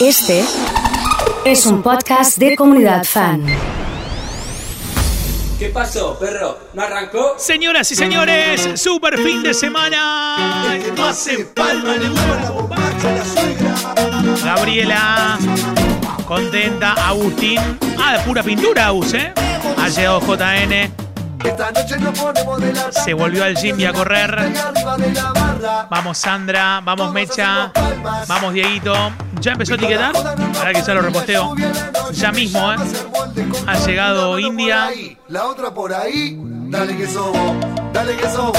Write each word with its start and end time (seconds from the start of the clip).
Este 0.00 0.44
es 1.44 1.66
un 1.66 1.82
podcast 1.82 2.38
de 2.38 2.54
comunidad 2.54 3.02
fan. 3.02 3.44
¿Qué 5.58 5.70
pasó, 5.70 6.16
perro? 6.16 6.56
¿No 6.72 6.82
arrancó? 6.82 7.34
Señoras 7.36 7.90
y 7.90 7.96
señores, 7.96 8.80
super 8.80 9.18
fin 9.18 9.42
de 9.42 9.52
semana. 9.52 10.78
Palma 11.52 11.96
le 11.96 12.10
mueve 12.10 12.42
la 12.42 12.50
bombacha 12.50 13.10
la 13.10 13.24
suegra. 13.24 13.74
Gabriela, 14.44 15.38
contenta. 16.28 16.92
Agustín. 16.92 17.58
Ah, 17.98 18.18
de 18.18 18.20
pura 18.20 18.44
pintura, 18.44 18.86
Agus, 18.86 19.14
¿eh? 19.14 19.32
Ha 19.76 19.88
llegado 19.88 20.20
JN. 20.20 21.07
Esta 21.44 21.70
noche 21.70 21.98
nos 21.98 22.18
ponemos 22.18 22.60
de 22.60 22.72
la 22.72 22.92
Se 22.92 23.14
volvió 23.14 23.44
al 23.44 23.56
gym 23.56 23.78
y 23.80 23.84
a 23.84 23.92
correr. 23.92 24.36
Vamos 25.90 26.18
Sandra, 26.18 26.80
vamos 26.82 27.12
Mecha, 27.12 27.72
vamos 28.26 28.54
Dieguito. 28.54 28.94
¿Ya 29.40 29.52
empezó 29.52 29.74
a 29.74 29.76
etiquetar? 29.76 30.12
Para 30.12 30.72
que 30.72 30.82
ya 30.82 30.94
lo 30.94 31.02
reposteo. 31.02 31.54
Ya 32.12 32.32
mismo, 32.32 32.72
¿eh? 32.72 32.76
Ha 33.66 33.78
llegado 33.78 34.38
India. 34.38 34.90
La 35.28 35.46
otra 35.46 35.72
por 35.72 35.92
ahí. 35.92 36.38
Dale 36.70 36.96
que 36.96 37.06
sobo, 37.06 37.56
dale 37.94 38.14
que 38.14 38.28
sobo, 38.28 38.52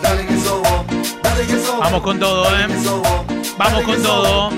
dale 0.00 0.26
que 0.26 0.40
sobo, 0.40 0.84
dale 1.24 1.44
que 1.44 1.58
sobo. 1.58 1.80
Vamos 1.80 2.02
con 2.02 2.20
todo, 2.20 2.44
¿eh? 2.56 2.68
Vamos 3.56 3.82
con 3.82 4.00
todo. 4.02 4.50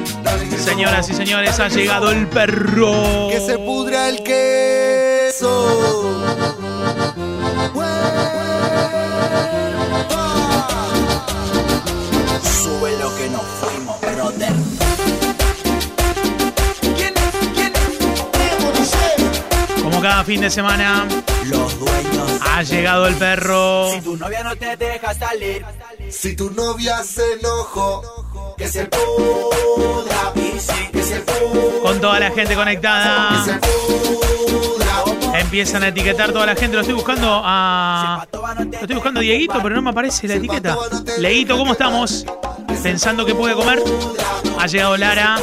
Señoras 0.59 1.09
y 1.09 1.15
señores, 1.15 1.59
ha 1.61 1.69
llegado 1.69 2.11
el 2.11 2.27
perro. 2.27 3.29
Que 3.31 3.41
se 3.41 3.57
pudra 3.59 4.11
el 4.11 4.23
queso. 4.23 5.49
Sube 12.81 12.97
lo 12.99 13.15
que 13.15 13.29
nos 13.29 13.43
fuimos, 13.61 14.01
brother. 14.01 14.53
Como 19.83 20.01
cada 20.01 20.25
fin 20.25 20.41
de 20.41 20.51
semana, 20.51 21.07
Los 21.47 21.79
dueños. 21.79 22.31
ha 22.43 22.63
llegado 22.63 23.07
el 23.07 23.15
perro. 23.17 23.91
Si 23.93 24.01
tu 24.01 24.17
novia 24.17 24.43
no 24.45 24.57
te 24.57 24.77
deja 24.77 25.15
salir, 25.15 25.65
Si 26.11 26.35
tu 26.37 26.51
novia 26.51 27.03
se 27.03 27.35
enojó, 27.35 28.55
que 28.57 28.67
se 28.69 28.87
pudra. 28.87 30.33
Que 30.93 31.03
se 31.03 31.21
pudra. 31.21 31.83
Con 31.83 32.01
toda 32.01 32.19
la 32.21 32.27
gente 32.27 32.43
Que 32.43 32.49
se 32.51 32.57
conectada. 32.57 33.61
pudra. 33.61 35.39
Empiezan 35.41 35.83
a 35.85 35.89
etiquetar 35.89 36.33
toda 36.33 36.47
la 36.47 36.55
gente. 36.57 36.75
Lo 36.77 36.81
estoy 36.81 36.95
buscando 36.95 37.41
a. 37.45 38.27
Lo 38.33 38.65
estoy 38.81 38.95
buscando 38.95 39.21
a 39.21 39.23
Dieguito, 39.23 39.59
pero 39.63 39.75
no 39.77 39.83
me 39.83 39.91
aparece 39.91 40.27
la 40.29 40.35
etiqueta. 40.35 40.77
Leguito, 41.19 41.57
¿cómo 41.57 41.73
estamos? 41.73 42.25
Pensando 42.83 43.27
que 43.27 43.35
puede 43.35 43.55
comer. 43.55 43.83
Ha 44.59 44.67
llegado 44.67 44.97
Lara. 44.97 45.37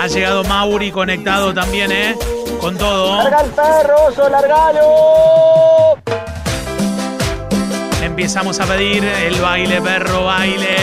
Ha 0.00 0.06
llegado 0.06 0.44
Mauri 0.44 0.90
conectado 0.90 1.52
también, 1.52 1.90
¿eh? 1.92 2.16
Con 2.60 2.78
todo. 2.78 3.16
¡Larga 3.16 3.40
el 3.42 3.50
perro, 3.50 4.04
oso, 4.06 4.28
largalo! 4.28 5.98
Empezamos 8.02 8.60
a 8.60 8.66
pedir 8.66 9.04
el 9.04 9.40
baile, 9.40 9.80
perro, 9.82 10.24
baile. 10.24 10.76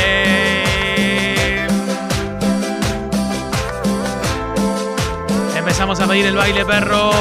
Empezamos 5.55 5.99
a 5.99 6.07
pedir 6.07 6.25
el 6.27 6.35
baile, 6.35 6.65
perro. 6.65 7.11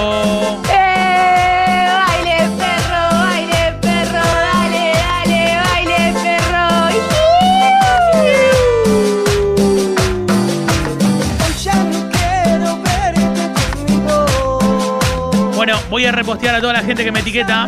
Voy 15.97 16.05
a 16.05 16.13
repostear 16.13 16.55
a 16.55 16.61
toda 16.61 16.75
la 16.75 16.83
gente 16.83 17.03
que 17.03 17.11
me 17.11 17.21
etiqueta. 17.21 17.67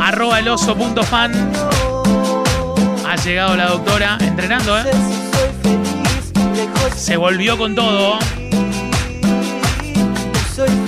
Arroba 0.00 0.38
el 0.38 0.48
oso 0.48 0.76
punto 0.76 1.02
fan. 1.02 1.32
Ha 3.04 3.16
llegado 3.16 3.56
la 3.56 3.66
doctora 3.66 4.16
entrenando, 4.20 4.78
¿eh? 4.78 4.84
Se 6.94 7.16
volvió 7.16 7.58
con 7.58 7.74
todo. 7.74 8.20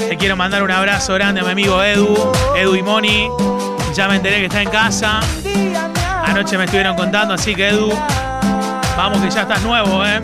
Te 0.08 0.16
quiero 0.16 0.36
mandar 0.36 0.62
un 0.62 0.70
abrazo 0.70 1.14
grande 1.14 1.40
a 1.40 1.44
mi 1.44 1.50
amigo 1.50 1.82
Edu, 1.82 2.14
Edu 2.56 2.76
y 2.76 2.82
Moni. 2.84 3.28
Ya 3.96 4.06
me 4.06 4.14
enteré 4.14 4.36
que 4.36 4.46
está 4.46 4.62
en 4.62 4.70
casa. 4.70 5.18
Anoche 6.26 6.56
me 6.56 6.66
estuvieron 6.66 6.94
contando, 6.94 7.34
así 7.34 7.56
que 7.56 7.70
Edu, 7.70 7.92
vamos 8.96 9.20
que 9.20 9.30
ya 9.30 9.42
estás 9.42 9.62
nuevo, 9.62 10.06
¿eh? 10.06 10.22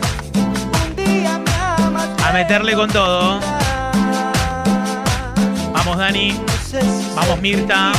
A 2.25 2.31
meterle 2.31 2.75
con 2.75 2.89
todo. 2.89 3.41
Vamos 5.73 5.97
Dani, 5.97 6.33
vamos 7.15 7.41
Mirta. 7.41 7.91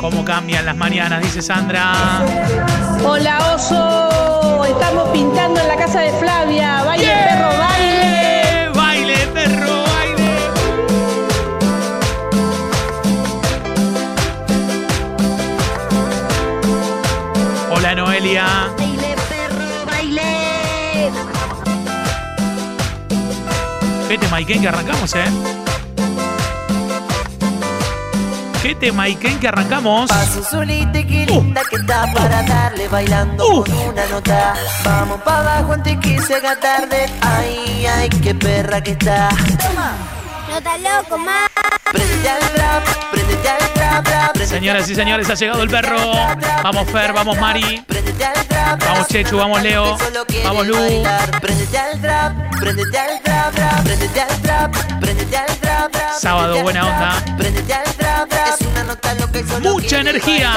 Cómo 0.00 0.24
cambian 0.24 0.64
las 0.66 0.76
mañanas, 0.76 1.22
dice 1.22 1.42
Sandra. 1.42 2.22
Hola, 3.04 3.54
oso. 3.54 4.64
Estamos 4.64 5.08
pintando 5.10 5.60
en 5.60 5.68
la 5.68 5.76
casa 5.76 6.00
de 6.00 6.12
Flavia. 6.12 6.82
¡Baile, 6.84 7.06
perro! 7.06 7.48
¡Baile! 7.58 8.68
Baile, 8.74 9.16
perro, 9.34 9.84
baile. 9.94 10.38
Hola 17.70 17.94
Noelia. 17.94 18.46
¡Baile, 18.76 19.16
perro! 19.28 19.86
¡Baile! 19.86 21.10
¿Qué 24.08 24.18
tema 24.18 24.40
Iken 24.40 24.60
que 24.60 24.68
arrancamos, 24.68 25.14
eh? 25.14 25.24
¿Qué 28.66 28.74
tema 28.74 29.06
Iken 29.08 29.38
que 29.38 29.46
arrancamos? 29.46 30.08
Paso 30.10 30.42
solita 30.42 30.98
y 30.98 31.04
qué 31.04 31.24
linda 31.26 31.62
que 31.70 31.76
está 31.76 32.04
para 32.12 32.42
darle 32.42 32.88
bailando 32.88 33.46
Uh. 33.46 33.64
con 33.64 33.78
una 33.78 34.04
nota. 34.06 34.54
Vamos 34.84 35.20
pa' 35.22 35.38
abajo 35.38 35.74
antes 35.74 35.96
que 35.98 36.20
se 36.20 36.34
haga 36.34 36.58
tarde. 36.58 37.06
Ay, 37.20 37.86
ay, 37.86 38.08
qué 38.08 38.34
perra 38.34 38.80
que 38.82 38.90
está. 38.90 39.28
¡No 40.48 40.58
estás 40.58 40.80
loco, 40.80 41.16
ma! 41.16 41.46
Prendete 41.92 42.28
al 42.28 42.40
rap, 42.56 42.84
prendete 43.12 43.48
al 43.48 43.60
rap, 43.76 44.08
rap. 44.08 44.30
prendete 44.32 44.46
Señoras 44.46 44.88
y 44.90 44.94
señores, 44.96 45.30
ha 45.30 45.34
llegado 45.34 45.62
el 45.62 45.70
perro. 45.70 45.98
Vamos 46.64 46.90
Fer, 46.90 47.12
vamos 47.12 47.38
Mari. 47.38 47.84
Prendete 47.86 48.24
al 48.24 48.34
rap, 48.48 48.82
Vamos. 48.84 49.06
Chechu, 49.06 49.36
vamos, 49.36 49.62
Leo. 49.62 49.96
Que 50.26 50.42
Vamos, 50.42 50.66
Lu. 50.66 50.74
bailar. 50.76 51.40
Prendete 51.40 51.78
al 51.78 52.02
rap, 52.02 52.32
prendete 52.58 52.98
al 52.98 53.20
rap, 53.24 53.56
rap. 53.56 53.84
Prendete 53.84 54.20
al 54.20 54.42
rap, 54.42 54.76
prendete 55.00 55.36
al 55.36 55.46
rap, 55.62 55.94
rap. 55.94 56.12
Sábado, 56.18 56.60
buena 56.62 56.84
onda. 56.84 57.22
Prendete 57.38 57.72
al 57.74 57.84
rap, 57.98 58.28
rap. 59.02 59.04
Es 59.04 59.12
una 59.12 59.14
nota 59.14 59.14
lo 59.14 59.32
que 59.32 59.44
solo 59.44 59.72
Mucha 59.72 60.00
energía. 60.00 60.52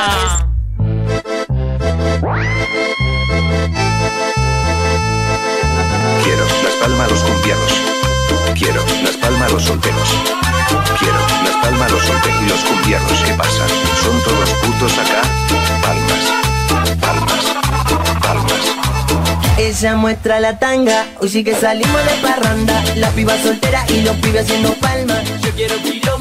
Quiero 6.23 6.45
las 6.63 6.73
palmas 6.81 7.07
a 7.07 7.11
los 7.11 7.23
cumbieros. 7.23 7.71
Quiero 8.55 8.85
las 9.03 9.17
palmas 9.17 9.41
a 9.41 9.53
los 9.53 9.63
solteros. 9.63 10.09
Quiero 10.99 11.19
las 11.43 11.55
palmas 11.61 11.89
a 11.89 11.93
los 11.93 12.03
solteros 12.03 12.41
y 12.41 12.49
los 12.49 12.59
cumbieros. 12.59 13.21
¿Qué 13.25 13.33
pasa? 13.33 13.65
¿Son 14.03 14.21
todos 14.23 14.49
putos 14.61 14.97
acá? 14.97 15.21
Palmas. 15.81 16.99
Palmas. 16.99 17.45
Palmas. 18.21 18.79
Ella 19.57 19.95
muestra 19.95 20.39
la 20.39 20.57
tanga, 20.57 21.05
hoy 21.19 21.27
sí 21.27 21.43
que 21.43 21.53
salimos 21.53 22.01
de 22.05 22.27
parranda 22.27 22.81
La 22.95 23.09
piba 23.09 23.37
soltera 23.37 23.85
y 23.89 24.01
los 24.03 24.15
pibes 24.17 24.45
haciendo 24.45 24.73
palmas 24.75 25.21
Yo 25.41 25.51
quiero 25.51 25.75
quilombo, 25.83 26.18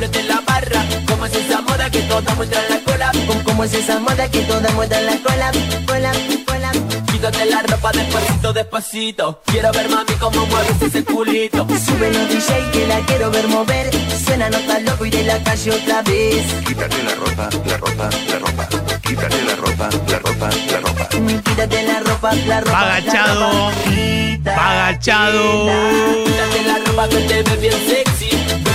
la 0.00 0.40
barra. 0.46 0.84
Como 1.08 1.26
es 1.26 1.34
esa 1.34 1.60
moda 1.62 1.90
que 1.90 2.00
todas 2.02 2.36
muestran 2.36 2.64
la 2.68 2.78
cola. 2.80 3.12
Cómo 3.44 3.64
es 3.64 3.74
esa 3.74 3.98
moda 4.00 4.28
que 4.30 4.40
todas 4.40 4.72
muestran 4.74 5.06
la 5.06 5.12
cola 5.18 5.52
Cola, 5.86 6.12
cola 6.46 6.72
Quítate 7.10 7.44
la 7.46 7.62
ropa 7.62 7.92
despacito, 7.92 8.52
despacito. 8.52 9.42
Quiero 9.46 9.72
ver 9.72 9.88
mami 9.88 10.12
cómo 10.18 10.46
mueves 10.46 10.82
ese 10.82 11.04
culito. 11.04 11.66
Sube 11.86 12.12
los 12.12 12.28
DJ 12.28 12.70
que 12.72 12.86
la 12.86 13.00
quiero 13.06 13.30
ver 13.30 13.46
mover 13.48 13.90
Suena 14.24 14.50
nota 14.50 14.80
loco 14.80 15.04
y 15.06 15.10
de 15.10 15.22
la 15.24 15.38
calle 15.42 15.70
otra 15.70 16.02
vez 16.02 16.44
Quítate 16.66 17.02
la 17.02 17.14
ropa, 17.14 17.48
la 17.66 17.76
ropa, 17.76 18.10
la 18.28 18.38
ropa. 18.38 18.68
Quítate 19.02 19.42
la 19.44 19.56
ropa, 19.56 19.88
la 20.08 20.18
ropa, 20.18 20.48
la 20.70 20.80
ropa. 20.80 21.08
Quítate 21.44 21.82
la 21.82 22.00
ropa, 22.00 22.34
la 22.46 22.60
ropa 22.60 22.72
Va 22.72 22.96
agachado. 22.96 23.70
agachado. 24.46 25.66
Quítate 26.24 26.62
la 26.66 26.78
ropa 26.86 27.08
que 27.08 27.16
te 27.16 27.42
ves 27.42 27.60
bien 27.60 27.74
sexy. 27.88 28.23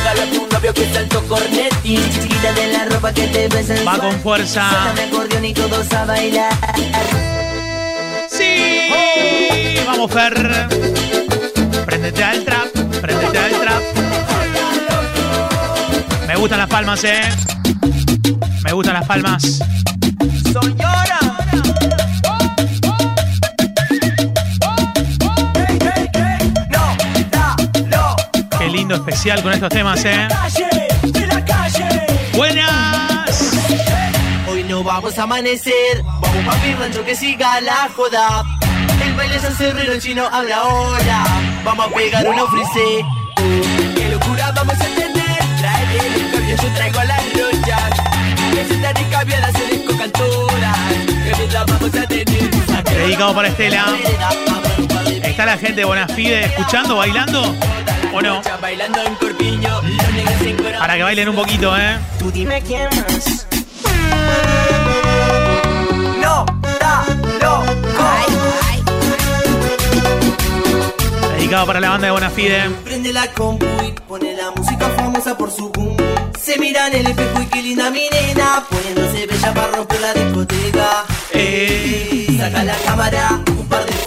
Déjale 0.10 0.28
a 0.28 0.34
tu 0.34 0.48
novio 0.48 0.74
que 0.74 0.92
salto 0.92 1.24
cornetti. 1.28 1.96
Quítate 1.96 2.72
la 2.72 2.86
ropa 2.86 3.14
que 3.14 3.28
te. 3.28 3.48
Va 3.86 4.00
con 4.00 4.20
fuerza. 4.22 4.68
Suena 4.70 4.94
mi 4.94 5.02
acordeón 5.02 5.46
y 5.46 5.54
todos 5.54 5.94
a 5.94 6.06
bailar 6.06 6.54
Sí. 8.28 8.90
Vamos 9.86 10.12
Fer. 10.12 10.68
Préndete 11.86 12.24
al 12.24 12.44
trap, 12.44 12.72
préndete 13.02 13.38
al 13.38 13.52
trap. 13.52 13.82
Me 16.28 16.36
gustan 16.38 16.60
las 16.60 16.70
palmas, 16.70 17.04
eh. 17.04 17.22
Me 18.64 18.74
gustan 18.74 18.96
las 18.96 19.06
palmas. 19.06 19.60
Lindo 28.90 29.08
especial 29.08 29.44
con 29.44 29.54
estos 29.54 29.70
temas, 29.70 30.04
¿eh? 30.04 30.28
Buenas. 32.36 33.54
Hoy 34.50 34.64
no 34.64 34.84
vamos 34.84 35.18
a 35.18 35.24
amanecer, 35.24 36.04
vamos 36.04 36.46
pa' 36.46 36.58
mi 36.66 36.74
rancho 36.74 37.06
que 37.06 37.16
siga 37.16 37.62
la 37.62 37.88
joda. 37.96 38.44
El 39.06 39.14
baile 39.14 39.40
San 39.40 39.54
Cerrero 39.56 39.94
el 39.94 40.02
chino 40.02 40.28
habla 40.32 40.58
ahora. 40.58 41.24
Vamos 41.64 41.88
a 41.88 41.90
pegar 41.94 42.28
una 42.28 42.46
frise. 42.48 43.06
Qué 43.96 44.10
locura 44.10 44.52
vamos 44.56 44.74
a 44.74 44.86
tener. 44.86 45.40
Trae 45.60 46.16
el 46.16 46.32
cambio, 46.32 46.56
yo 46.56 46.74
traigo 46.74 47.04
las 47.04 47.24
rochas. 47.34 48.02
Que 48.54 48.66
se 48.66 48.74
están 48.74 48.98
encabiadas 48.98 49.52
se 49.54 49.68
les 49.68 49.82
cocan 49.82 50.12
todas. 50.12 50.78
Que 51.24 51.58
vamos 51.58 51.96
a 51.96 52.08
tener. 52.08 52.26
Dedicado 52.86 53.36
para 53.36 53.48
Estela. 53.50 53.86
¿Está 55.40 55.52
la 55.54 55.58
gente 55.58 55.76
de 55.76 55.86
Bonafide 55.86 56.44
escuchando, 56.44 56.98
bailando? 56.98 57.56
¿O 58.14 58.22
no? 58.22 58.42
Para 58.42 58.58
que 60.98 61.04
bailen 61.04 61.30
un 61.30 61.36
poquito, 61.36 61.78
¿eh? 61.78 61.98
Tú 62.20 62.30
dime 62.30 62.62
quién 62.62 62.90
más. 62.90 63.48
No, 66.22 66.46
da, 66.82 67.06
loco. 67.40 67.64
Dedicado 71.38 71.66
para 71.68 71.80
la 71.80 71.92
banda 71.92 72.08
de 72.08 72.12
Bonafide. 72.12 72.70
Prende 72.84 73.14
la 73.14 73.32
compu 73.32 73.66
y 73.88 73.94
pone 73.94 74.36
la 74.36 74.52
música 74.52 74.90
famosa 74.90 75.38
por 75.38 75.50
su 75.52 75.70
boom. 75.70 75.96
Se 76.38 76.60
mira 76.60 76.88
en 76.88 76.96
el 76.96 77.08
espejo 77.08 77.42
y 77.42 77.46
qué 77.46 77.64
linda 77.64 77.90
mi 77.90 78.10
nena. 78.10 78.66
Poniéndose 78.70 79.26
bella 79.26 79.54
para 79.54 79.68
romper 79.68 80.02
la 80.02 80.14
discoteca. 80.16 81.06
Eh. 81.32 82.28
Saca 82.38 82.62
la 82.66 82.76
cámara, 82.86 83.40
un 83.58 83.66
par 83.68 83.86
de 83.86 83.99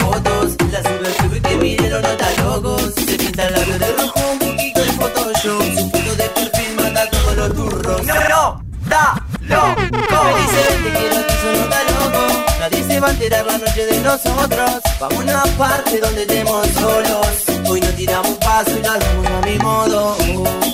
La 0.73 0.81
sube 0.81 1.05
al 1.05 1.13
Facebook 1.13 1.35
y 1.37 1.39
que 1.41 1.55
miren 1.55 1.91
los 1.91 2.01
nota 2.01 2.25
locos. 2.43 2.93
Se 2.95 3.15
pinta 3.15 3.45
el 3.45 3.53
labio 3.53 3.77
de 3.77 3.91
rojo, 3.91 4.19
un 4.31 4.39
poquito 4.39 4.81
de 4.81 4.91
Photoshop. 4.93 5.61
Su 5.77 5.89
foto 5.91 6.15
de 6.15 6.23
perfil 6.29 6.75
manda 6.81 7.07
todos 7.11 7.37
los 7.37 7.53
turros. 7.53 8.03
No, 8.03 8.15
no, 8.15 8.63
da, 8.87 9.23
loco. 9.41 9.75
Me 9.77 10.41
dice, 10.41 10.63
te 10.83 10.89
quiero, 10.97 11.15
tú 11.27 11.33
solo 11.43 11.67
da 11.69 11.83
loco. 11.83 12.43
Nadie 12.59 12.83
se 12.87 12.99
va 12.99 13.07
a 13.07 13.11
enterar 13.11 13.45
la 13.45 13.57
noche 13.59 13.85
de 13.85 13.99
nosotros. 13.99 14.71
Vamos 14.99 15.19
a 15.19 15.21
una 15.21 15.43
parte 15.59 15.99
donde 15.99 16.23
estemos 16.23 16.67
solos. 16.69 17.27
Hoy 17.69 17.79
no 17.79 17.89
tiramos 17.89 18.29
un 18.29 18.37
paso 18.37 18.71
y 18.71 18.81
lo 18.81 18.91
hacemos 18.93 19.27
a 19.27 19.45
mi 19.45 19.59
modo. 19.59 20.17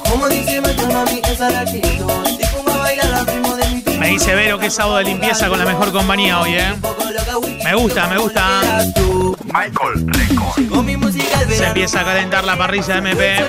Como 0.10 0.30
dice 0.30 0.62
nuestra 0.62 0.88
mami, 0.88 1.22
esa 1.25 1.48
es 1.48 1.54
la 1.54 1.60
actitud. 1.60 2.69
Dice 4.19 4.36
Vero 4.36 4.60
que 4.60 4.66
es 4.66 4.74
sábado 4.74 4.98
de 4.98 5.06
limpieza 5.06 5.48
con 5.48 5.57
la 5.57 5.66
mejor 5.66 5.94
compañía 5.94 6.42
hoy, 6.42 6.56
¿eh? 6.56 6.75
Me 7.63 7.74
gusta, 7.74 8.07
me 8.07 8.18
gusta. 8.18 8.62
Michael 9.45 10.07
Record. 10.07 11.50
Se 11.50 11.66
empieza 11.66 12.01
a 12.01 12.04
calentar 12.04 12.44
la 12.44 12.57
parrilla 12.57 12.95
de 12.95 13.12
MP. 13.12 13.45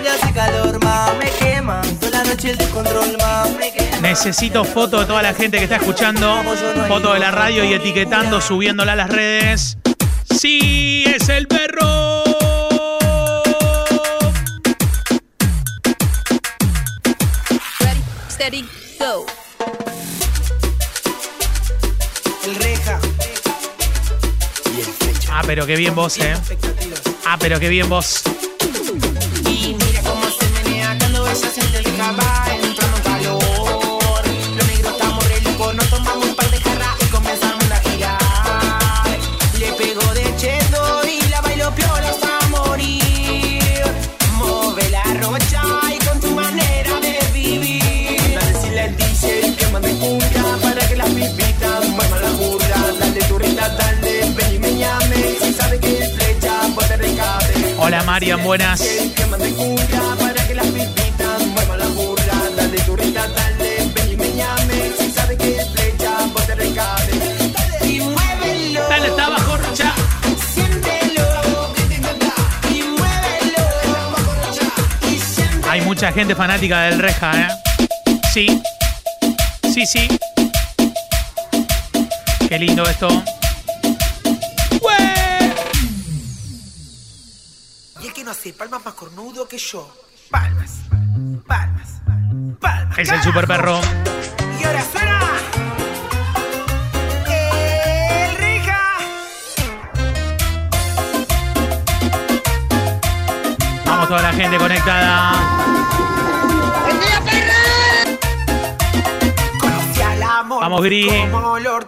Necesito 4.00 4.64
foto 4.64 5.00
de 5.00 5.06
toda 5.06 5.22
la 5.22 5.34
gente 5.34 5.58
que 5.58 5.64
está 5.64 5.76
escuchando, 5.76 6.40
foto 6.86 7.14
de 7.14 7.18
la 7.18 7.32
radio 7.32 7.64
y 7.64 7.72
etiquetando, 7.72 8.40
subiéndola 8.40 8.92
a 8.92 8.96
las 8.96 9.10
redes. 9.10 9.76
Sí, 10.38 11.04
es 11.04 11.28
el 11.28 11.48
perro. 11.48 12.22
Ready, 17.80 18.02
steady, 18.30 18.68
go. 19.00 19.39
Ah, 25.40 25.44
pero 25.46 25.66
qué 25.66 25.74
bien 25.74 25.94
vos, 25.94 26.18
eh. 26.18 26.34
Ah, 27.24 27.38
pero 27.40 27.58
qué 27.58 27.70
bien 27.70 27.88
vos. 27.88 28.22
Y 67.82 68.00
muévelo. 68.00 68.88
Dale, 68.88 69.06
está 69.06 69.26
abajo, 69.26 69.56
Rocha. 69.56 69.94
Hay 75.70 75.80
mucha 75.80 76.12
gente 76.12 76.34
fanática 76.34 76.82
del 76.82 76.98
Reja, 76.98 77.40
¿eh? 77.40 77.48
Sí. 78.34 78.62
Sí, 79.72 79.86
sí. 79.86 80.08
Qué 82.48 82.58
lindo 82.58 82.82
esto. 82.84 83.08
Hace 88.30 88.52
palmas 88.52 88.84
más 88.84 88.94
cornudo 88.94 89.48
que 89.48 89.58
yo. 89.58 89.92
Palmas. 90.30 90.82
Palmas. 91.48 91.88
Palmas. 92.60 92.96
Es 92.96 93.08
el 93.08 93.20
super 93.24 93.44
perro. 93.44 93.80
Y 94.60 94.62
ahora 94.62 94.84
suena. 94.92 95.20
El 97.26 98.36
Reja. 98.36 98.98
Vamos 103.84 104.06
toda 104.06 104.22
la 104.22 104.32
gente 104.32 104.58
conectada. 104.58 105.32
Conocí 109.58 110.02
al 110.02 110.22
amor. 110.22 110.60
Vamos, 110.60 110.82
Gris. 110.82 111.12
Como 111.32 111.48
olor. 111.48 111.84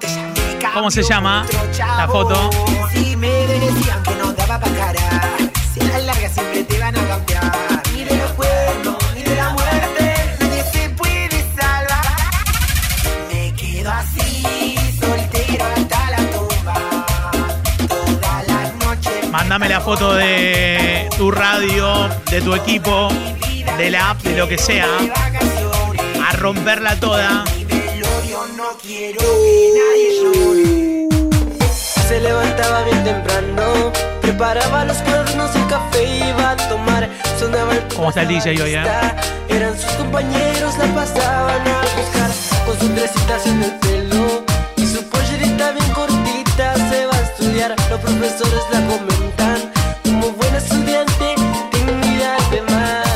¿Cómo 0.74 0.90
se 0.90 1.04
llama 1.04 1.46
la 1.78 2.08
foto? 2.08 2.50
Si 2.92 3.16
me 3.16 3.28
decían 3.28 4.02
que 4.02 4.14
no 4.16 4.32
daba 4.32 4.58
para 4.58 4.76
cara. 4.76 5.41
Siempre 6.32 6.64
te 6.64 6.78
van 6.78 6.96
a 6.96 7.08
cambiar. 7.08 7.82
Ni 7.94 8.04
de 8.04 8.16
los 8.16 8.30
cuernos, 8.32 8.96
ni 9.14 9.22
de 9.22 9.36
la 9.36 9.50
muerte. 9.50 10.14
Nadie 10.40 10.64
se 10.72 10.90
puede 10.90 11.44
salvar. 11.56 12.04
Me 13.30 13.54
quedo 13.54 13.90
así, 13.90 14.76
soltero 15.00 15.64
hasta 15.76 16.10
la 16.10 16.30
tumba. 16.30 17.06
Todas 17.88 18.48
las 18.48 18.74
noches. 18.84 19.28
Mándame 19.30 19.68
la 19.68 19.80
foto 19.80 20.14
de 20.14 21.08
tu 21.16 21.30
radio, 21.30 22.08
de 22.30 22.40
tu 22.40 22.54
equipo, 22.54 23.08
de 23.78 23.90
la 23.90 24.10
app, 24.10 24.22
de 24.22 24.36
lo 24.36 24.48
que 24.48 24.58
sea. 24.58 24.88
A 26.28 26.32
romperla 26.36 26.98
toda. 26.98 27.44
Mi 27.56 27.64
velorio 27.64 28.46
no 28.56 28.76
quiero 28.80 29.18
que 29.20 29.70
nadie 29.76 30.22
llore. 30.22 30.81
Se 32.12 32.20
levantaba 32.20 32.82
bien 32.82 33.02
temprano, 33.04 33.90
preparaba 34.20 34.84
los 34.84 34.98
cuadernos 34.98 35.50
y 35.56 35.60
café 35.60 36.04
iba 36.28 36.50
a 36.50 36.56
tomar. 36.68 37.08
Sonaba 37.40 37.72
el 37.72 37.82
¿Cómo 37.96 38.10
está 38.10 38.20
el 38.20 38.28
DJ 38.28 38.62
hoy, 38.62 38.74
eh? 38.74 38.84
Eran 39.48 39.74
sus 39.78 39.90
compañeros, 39.92 40.76
la 40.76 40.94
pasaban 40.94 41.66
a 41.66 41.80
buscar 41.96 42.30
con 42.66 42.78
sus 42.78 42.94
tresitas 42.94 43.46
en 43.46 43.62
el 43.62 43.70
pelo 43.78 44.44
y 44.76 44.86
su 44.86 45.02
pollerita 45.08 45.72
bien 45.72 45.90
cortita. 45.94 46.74
Se 46.90 47.06
va 47.06 47.16
a 47.16 47.20
estudiar, 47.22 47.74
los 47.88 48.00
profesores 48.00 48.62
la 48.70 48.80
comentan 48.88 49.72
como 50.04 50.32
buena 50.32 50.58
estudiante, 50.58 51.34
dignidad 51.72 52.38
de 52.50 52.60
más. 52.60 53.06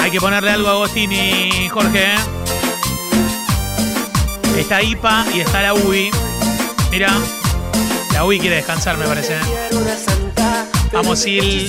Hay 0.00 0.10
que 0.10 0.18
ponerle 0.18 0.52
algo 0.52 0.68
a 0.68 0.72
Agostini, 0.72 1.68
Jorge. 1.68 2.04
¿eh? 2.04 2.16
Está 4.56 4.82
IPA 4.82 5.26
y 5.34 5.40
está 5.40 5.60
la 5.60 5.74
UI. 5.74 6.10
Mira, 6.90 7.10
la 8.12 8.24
UI 8.24 8.40
quiere 8.40 8.56
descansar, 8.56 8.96
me 8.96 9.06
parece. 9.06 9.34
¿eh? 9.34 9.40
Vamos, 10.92 11.18
Sil. 11.20 11.68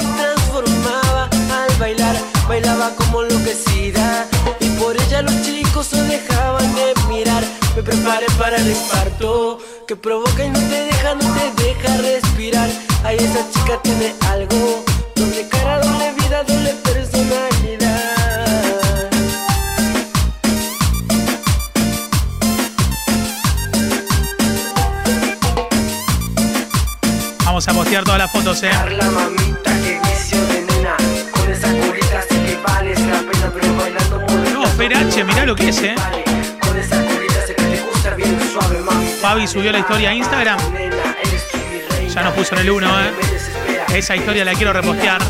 bailar, 1.80 2.16
bailaba 2.48 2.92
como 2.96 3.24
enloquecida 3.24 4.26
y 4.60 4.70
por 4.80 4.96
ella 5.00 5.22
los 5.22 5.42
chicos 5.44 5.88
se 5.88 6.02
dejaban 6.04 6.74
de 6.76 6.94
mirar. 7.08 7.44
Me 7.76 7.84
preparé 7.84 8.26
para 8.38 8.58
el 8.58 8.68
infarto 8.70 9.60
que 9.88 9.96
provoca 9.96 10.44
y 10.44 10.50
no 10.50 10.60
te 10.60 10.86
deja, 10.86 11.16
no 11.16 11.34
te 11.36 11.64
deja 11.64 11.98
respirar. 11.98 12.70
Ay, 13.04 13.18
esa 13.18 13.50
chica 13.52 13.82
tiene 13.82 14.14
algo, 14.30 14.84
doble 15.16 15.48
cara, 15.50 15.80
doble 15.80 16.14
vida, 16.14 16.44
doble 16.44 16.74
personalidad. 16.84 17.49
tirar 27.90 28.04
todas 28.04 28.20
las 28.20 28.32
fotos, 28.32 28.62
eh. 28.64 28.70
Pero 34.78 35.26
mirá 35.26 35.46
lo 35.46 35.56
que 35.56 35.70
es, 35.70 35.82
eh. 35.82 35.96
Con 36.62 36.76
que 36.76 37.54
te 37.54 37.82
gusta 37.82 38.16
bien 38.16 38.40
suave. 38.54 38.80
Fabi 39.20 39.48
subió 39.48 39.72
la 39.72 39.80
historia 39.80 40.10
a 40.12 40.14
Instagram. 40.14 40.60
Ya 42.14 42.24
nos 42.24 42.34
puso 42.34 42.56
en 42.56 42.62
el 42.62 42.70
1, 42.70 43.02
eh. 43.02 43.12
Esa 43.96 44.16
historia 44.16 44.46
la 44.46 44.54
quiero 44.54 44.72
repostear. 44.72 45.22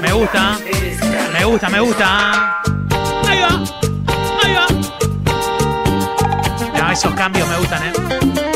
Me 0.00 0.12
gusta. 0.12 0.58
Me 1.32 1.44
gusta, 1.44 1.68
me 1.68 1.80
gusta. 1.80 2.60
Ahí 3.28 3.40
va. 3.40 3.62
Ahí 4.42 4.54
va. 4.54 4.66
No, 6.78 6.90
esos 6.90 7.14
cambios 7.14 7.46
me 7.48 7.56
gustan, 7.58 7.82
eh 7.84 8.53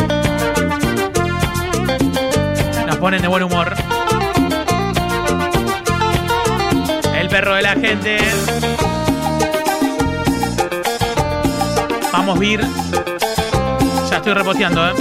ponen 2.99 3.23
de 3.23 3.29
buen 3.29 3.43
humor. 3.43 3.73
El 7.15 7.29
perro 7.29 7.55
de 7.55 7.63
la 7.63 7.73
gente. 7.73 8.19
Vamos, 12.13 12.39
Vir. 12.39 12.61
Ya 14.11 14.17
estoy 14.17 14.35
reposteando, 14.35 14.89
¿eh? 14.89 14.95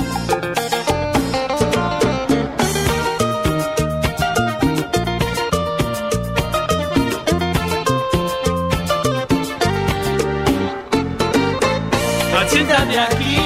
Siéntate 12.49 12.99
aquí. 12.99 13.37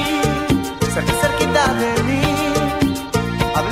cerca 0.94 1.14
cerquita 1.22 1.74
de. 1.74 2.01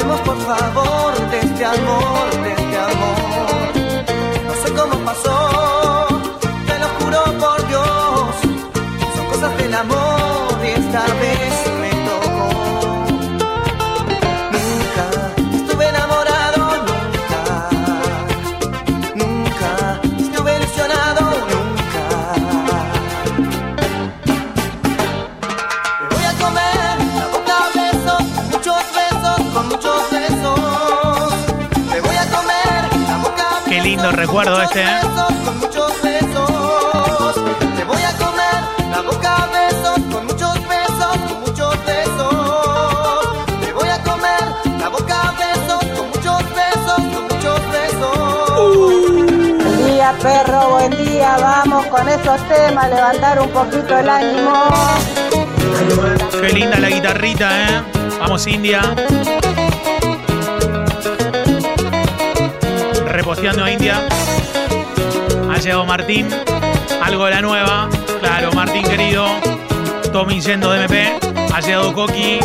Por 0.10 0.40
favor 0.42 1.30
de 1.30 1.40
este 1.40 1.66
amor, 1.66 2.26
de 2.44 2.52
este 2.52 2.78
amor. 2.78 3.74
No 4.48 4.54
sé 4.56 4.74
cómo 4.74 5.06
pasó, 5.06 5.39
recuerdo 34.20 34.62
este, 34.62 34.82
¿eh? 34.82 34.86
besos, 35.02 35.34
con 35.46 35.60
muchos 35.60 36.02
besos. 36.02 37.36
Te 37.78 37.84
voy 37.86 38.02
a 38.02 38.12
comer 38.18 38.58
la 38.92 39.02
boca 39.02 39.36
a 39.36 39.48
besos, 39.48 40.00
con 40.12 40.26
muchos 40.26 40.54
besos, 40.68 41.18
con 41.30 41.40
muchos 41.40 41.86
besos. 41.86 43.28
Te 43.62 43.72
voy 43.72 43.88
a 43.88 44.04
comer 44.04 44.44
la 44.78 44.90
boca 44.90 45.22
a 45.22 45.32
besos, 45.32 45.86
con 45.96 46.10
muchos 46.10 46.44
besos, 46.60 47.02
con 47.14 47.24
muchos 47.32 47.60
besos. 47.72 48.18
Buen 49.64 49.88
día, 49.88 50.14
perro, 50.22 50.70
buen 50.70 50.98
día. 50.98 51.38
Vamos 51.40 51.86
con 51.86 52.10
esos 52.10 52.42
temas, 52.50 52.90
levantar 52.90 53.40
un 53.40 53.50
poquito 53.52 53.98
el 54.00 54.10
ánimo. 54.10 54.66
Qué 56.42 56.50
linda 56.50 56.78
la 56.78 56.90
guitarrita, 56.90 57.70
¿eh? 57.70 57.84
Vamos, 58.20 58.46
India. 58.48 58.82
Reposteando 63.50 63.64
a 63.64 63.72
India. 63.72 64.08
Ha 65.52 65.58
llegado 65.58 65.86
Martín. 65.86 66.28
Algo 67.02 67.26
de 67.26 67.32
la 67.32 67.42
nueva. 67.42 67.90
Claro, 68.20 68.52
Martín 68.54 68.84
querido. 68.84 69.26
Tommy 70.14 70.40
yendo 70.40 70.72
de 70.72 70.84
MP. 70.84 71.20
Ha 71.52 71.60
llegado 71.60 71.92
Coqui. 71.94 72.40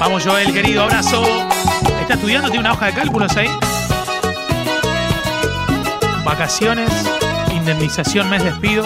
Vamos, 0.00 0.24
Joel, 0.24 0.52
querido. 0.52 0.82
Abrazo. 0.82 1.22
¿Está 2.00 2.14
estudiando? 2.14 2.48
¿Tiene 2.50 2.60
una 2.60 2.72
hoja 2.72 2.86
de 2.86 2.92
cálculos 2.94 3.36
ahí? 3.36 3.48
Vacaciones, 6.24 6.90
indemnización, 7.54 8.28
mes 8.28 8.42
despido. 8.42 8.84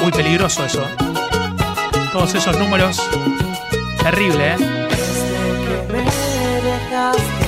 Muy 0.00 0.10
peligroso 0.10 0.64
eso. 0.64 0.80
¿eh? 0.80 2.08
Todos 2.12 2.34
esos 2.34 2.58
números. 2.58 2.98
Terrible, 4.02 4.52
¿eh? 4.52 4.56
Desde 4.58 5.52
que 5.64 5.76
me 5.92 6.04
dejaste, 6.70 7.46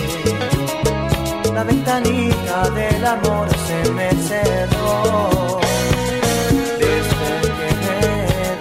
la 1.52 1.62
ventanita 1.64 2.70
del 2.70 3.04
amor 3.04 3.48
se 3.66 3.90
me 3.92 4.10
cerró. 4.28 5.60
Desde 6.78 7.40
que 7.40 7.50
me 7.58 7.70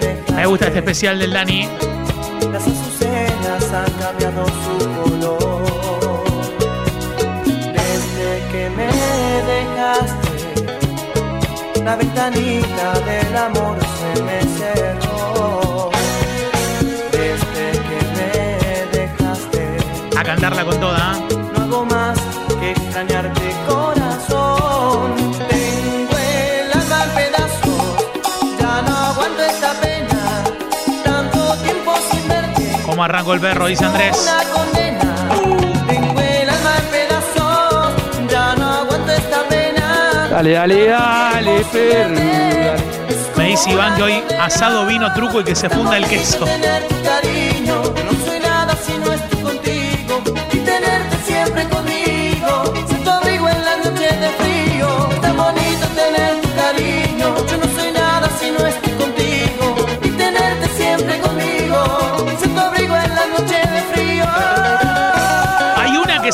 dejaste, 0.06 0.32
Me 0.34 0.46
gusta 0.46 0.66
este 0.66 0.78
especial 0.80 1.18
del 1.20 1.32
Dani. 1.32 1.68
las 2.52 2.66
azucenas 2.66 3.72
han 3.72 3.92
cambiado 3.92 4.44
su 4.46 4.76
color. 4.96 6.24
Desde 7.46 8.28
que 8.52 8.62
me 8.76 8.88
dejaste, 9.52 10.34
la 11.84 11.94
ventanita 11.96 12.86
del 13.00 13.36
amor 13.36 13.76
se 14.00 14.22
me 14.22 14.38
cerró. 14.58 15.03
A 20.24 20.26
cantarla 20.26 20.64
con 20.64 20.80
toda. 20.80 21.18
No 21.52 21.62
hago 21.62 21.84
más 21.84 22.18
que 22.58 22.70
extrañarte 22.70 23.42
corazón 23.68 25.14
Tengo 25.50 26.16
el 26.16 26.72
alma 26.72 27.04
en 27.04 27.10
pedazos 27.10 28.06
Ya 28.58 28.82
no 28.82 28.96
aguanto 28.96 29.42
esta 29.42 29.72
pena 29.82 30.44
Tanto 31.04 31.54
tiempo 31.56 31.92
sin 32.10 32.26
verte 32.26 32.72
¿Cómo 32.86 33.04
arrancó 33.04 33.34
el 33.34 33.40
perro? 33.40 33.66
Dice 33.66 33.84
Andrés. 33.84 34.30
Dale, 40.30 40.52
dale, 40.52 40.86
dale, 40.86 41.64
perro. 41.70 42.20
Me 43.36 43.44
dice 43.48 43.70
Iván 43.70 43.94
que 43.94 44.02
hoy 44.02 44.24
asado, 44.40 44.86
vino, 44.86 45.12
truco 45.12 45.42
y 45.42 45.44
que 45.44 45.54
se 45.54 45.68
funda 45.68 45.98
el 45.98 46.06
queso. 46.06 46.46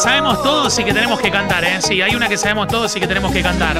Sabemos 0.01 0.43
todos 0.43 0.79
y 0.79 0.85
que 0.85 0.95
tenemos 0.95 1.21
que 1.21 1.31
cantar, 1.31 1.63
¿eh? 1.63 1.79
Sí, 1.83 2.01
hay 2.01 2.15
una 2.15 2.27
que 2.27 2.39
sabemos 2.39 2.69
todos 2.69 2.97
y 2.97 3.01
que 3.01 3.07
tenemos 3.07 3.33
que 3.33 3.43
cantar. 3.43 3.77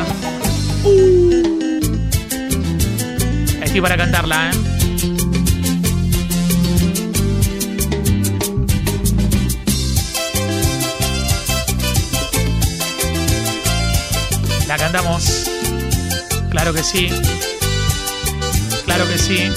Estoy 3.63 3.81
para 3.81 3.97
cantarla, 3.97 4.51
¿eh? 4.51 4.57
La 14.69 14.77
cantamos. 14.77 15.51
Claro 16.51 16.75
que 16.75 16.83
sí. 16.83 17.09
Claro 18.85 19.09
que 19.09 19.19
sí. 19.19 19.51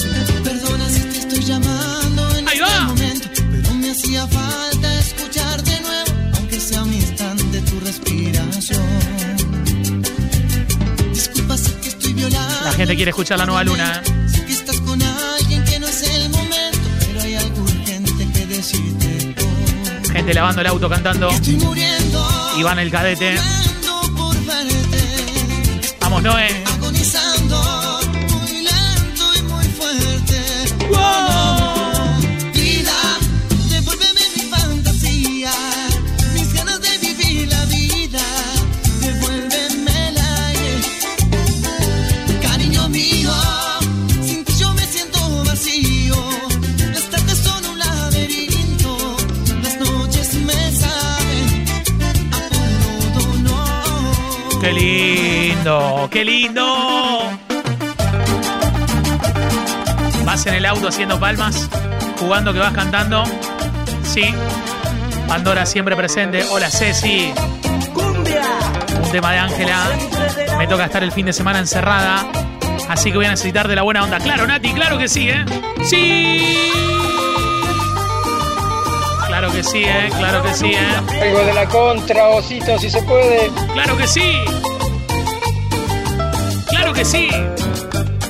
Gente 12.94 12.96
quiere 12.96 13.10
escuchar 13.10 13.38
la 13.38 13.46
nueva 13.46 13.64
luna. 13.64 14.02
Sé 14.28 14.44
que 14.44 14.52
estás 14.52 14.80
con 14.82 15.02
alguien 15.02 15.64
que 15.64 15.80
no 15.80 15.86
es 15.88 16.02
el 16.02 16.30
momento, 16.30 16.78
pero 17.06 17.22
hay 17.22 17.34
algo 17.34 17.62
urgente 17.62 18.28
que 18.32 18.46
decirte. 18.46 19.34
Oh, 19.40 20.12
Gente 20.12 20.32
lavando 20.34 20.60
el 20.60 20.66
auto 20.68 20.88
cantando. 20.88 21.28
estoy 21.30 21.56
muriendo. 21.56 22.24
Iván 22.56 22.78
el 22.78 22.90
cadete. 22.92 23.34
muriendo 23.34 24.00
por 24.16 24.36
verte. 24.46 25.96
Vamos, 26.00 26.22
Noé. 26.22 26.63
Lindo, 55.64 56.08
qué 56.10 56.24
lindo. 56.26 57.30
Vas 60.26 60.46
en 60.46 60.54
el 60.54 60.66
auto 60.66 60.88
haciendo 60.88 61.18
palmas, 61.18 61.70
jugando 62.18 62.52
que 62.52 62.58
vas 62.58 62.74
cantando. 62.74 63.24
Sí. 64.02 64.34
Pandora 65.26 65.64
siempre 65.64 65.96
presente. 65.96 66.44
Hola 66.50 66.70
Ceci. 66.70 67.32
Un 69.02 69.10
tema 69.10 69.32
de 69.32 69.38
Ángela. 69.38 69.86
Me 70.58 70.66
toca 70.66 70.84
estar 70.84 71.02
el 71.02 71.12
fin 71.12 71.24
de 71.24 71.32
semana 71.32 71.60
encerrada. 71.60 72.26
Así 72.90 73.10
que 73.10 73.16
voy 73.16 73.26
a 73.26 73.30
necesitar 73.30 73.66
de 73.66 73.76
la 73.76 73.82
buena 73.82 74.02
onda. 74.02 74.18
Claro, 74.18 74.46
Nati, 74.46 74.74
claro 74.74 74.98
que 74.98 75.08
sí, 75.08 75.30
¿eh? 75.30 75.46
Sí. 75.82 76.72
Claro 79.28 79.50
que 79.50 79.64
sí, 79.64 79.82
¿eh? 79.82 80.10
Claro 80.18 80.42
que 80.42 80.52
sí, 80.52 80.72
¿eh? 80.74 81.22
Algo 81.22 81.38
de 81.38 81.54
la 81.54 81.66
contra, 81.66 82.28
osito, 82.28 82.78
si 82.78 82.90
se 82.90 83.02
puede. 83.02 83.50
Claro 83.72 83.96
que 83.96 84.06
sí. 84.06 84.44
Claro 86.84 86.98
que 86.98 87.04
sí. 87.06 87.30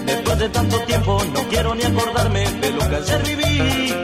Después 0.06 0.38
de 0.38 0.48
tanto 0.50 0.78
tiempo 0.82 1.20
no 1.34 1.40
quiero 1.48 1.74
ni 1.74 1.82
acordarme 1.82 2.48
de 2.48 2.70
lo 2.70 2.88
que 2.88 2.94
ayer 2.94 3.22
viví. 3.24 3.94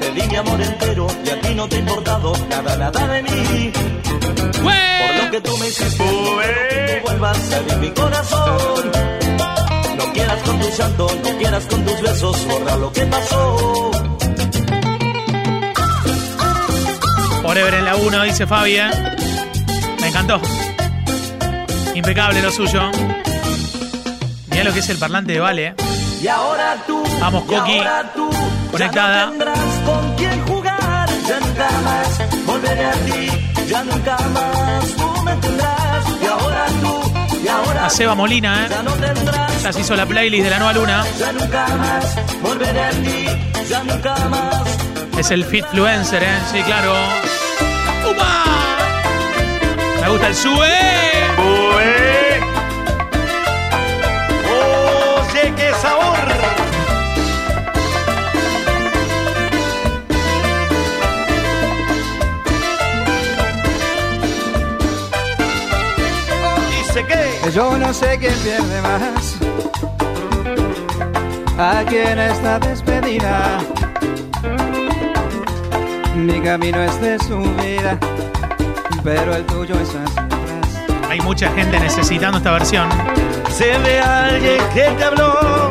Te 0.00 0.10
di 0.12 0.28
mi 0.28 0.36
amor 0.36 0.62
entero 0.62 1.06
y 1.26 1.28
a 1.28 1.40
ti 1.42 1.54
no 1.54 1.68
te 1.68 1.76
ha 1.76 1.78
importado 1.80 2.32
nada, 2.48 2.76
nada 2.78 3.06
de 3.06 3.22
mí. 3.22 3.72
Por 4.62 5.24
lo 5.24 5.30
que 5.30 5.40
tú 5.42 5.58
me 5.58 5.68
hiciste, 5.68 6.04
que 6.04 7.00
tú 7.02 7.02
vuelvas 7.02 7.52
a 7.52 7.58
herir 7.58 7.76
mi 7.76 7.90
corazón. 7.90 8.92
No 9.98 10.12
quieras 10.14 10.42
con 10.42 10.60
tu 10.60 10.70
llanto, 10.70 11.10
no 11.22 11.36
quieras 11.36 11.66
con 11.66 11.84
tus 11.84 12.00
besos, 12.00 12.46
borra 12.46 12.76
lo 12.76 12.92
que 12.94 13.02
pasó. 13.04 13.90
Forever 17.42 17.74
en 17.74 17.84
la 17.84 17.96
1, 17.96 18.22
dice 18.22 18.46
Fabi, 18.46 18.78
¿eh? 18.78 18.90
Me 20.00 20.08
encantó. 20.08 20.40
Impecable 21.94 22.40
lo 22.40 22.50
suyo. 22.50 22.90
Mira 24.54 24.64
lo 24.64 24.72
que 24.72 24.78
es 24.80 24.88
el 24.88 24.98
parlante 24.98 25.32
de 25.32 25.40
Vale, 25.40 25.66
¿eh? 25.68 25.74
Y 26.22 26.28
ahora 26.28 26.76
tú, 26.86 27.02
Vamos, 27.20 27.42
y 27.44 27.54
Coqui. 27.54 27.78
ahora 27.78 28.12
tú, 28.14 28.30
Conectada. 28.70 29.30
Ya 29.38 29.44
no 29.44 29.92
con 29.92 30.14
quién 30.16 30.46
jugar, 30.46 31.08
ya 31.28 31.40
nunca 31.40 31.68
más 31.84 32.46
volveré 32.46 32.84
a 32.86 32.92
ti, 32.92 33.28
ya 33.68 33.84
nunca 33.84 34.16
más 34.32 34.84
tú 34.96 35.22
me 35.22 35.32
tendrás. 35.36 36.04
Y 36.22 36.26
ahora 36.26 36.66
tú, 36.80 37.38
y 37.44 37.48
ahora 37.48 37.86
A 37.86 37.90
Seba 37.90 38.14
Molina, 38.14 38.64
¿eh? 38.64 38.68
ya 38.70 38.82
no 38.82 38.92
tendrás. 38.92 39.62
Ya 39.62 39.72
se 39.72 39.80
hizo 39.80 39.94
la 39.96 40.06
playlist 40.06 40.44
de 40.44 40.50
la 40.50 40.58
nueva 40.58 40.72
luna. 40.72 41.04
Ya 41.18 41.32
nunca 41.32 41.66
más 41.76 42.16
volveré 42.42 42.80
a 42.80 42.90
ti, 42.90 43.26
ya 43.68 43.82
nunca 43.84 44.14
más. 44.30 44.62
Es 45.18 45.30
el 45.30 45.44
Fitfluencer, 45.44 46.22
¿eh? 46.22 46.38
Sí, 46.52 46.62
claro. 46.62 46.92
¡Upa! 48.10 48.44
Me 50.00 50.08
gusta 50.08 50.26
el 50.28 50.34
sube. 50.34 51.03
Yo 67.52 67.76
no 67.78 67.92
sé 67.92 68.18
quién 68.18 68.34
pierde 68.42 68.82
más. 68.82 69.36
A 71.58 71.84
quién 71.86 72.18
está 72.18 72.58
despedida. 72.58 73.58
Mi 76.16 76.40
camino 76.40 76.82
es 76.82 77.00
de 77.00 77.18
su 77.18 77.38
vida, 77.62 77.98
pero 79.02 79.34
el 79.34 79.44
tuyo 79.44 79.74
es 79.78 79.88
hacia 79.90 80.22
atrás. 80.22 81.10
Hay 81.10 81.20
mucha 81.20 81.50
gente 81.52 81.78
necesitando 81.78 82.38
esta 82.38 82.52
versión. 82.52 82.88
sé 83.50 83.78
de 83.78 84.00
alguien 84.00 84.58
que 84.72 84.82
te 84.96 85.04
habló 85.04 85.70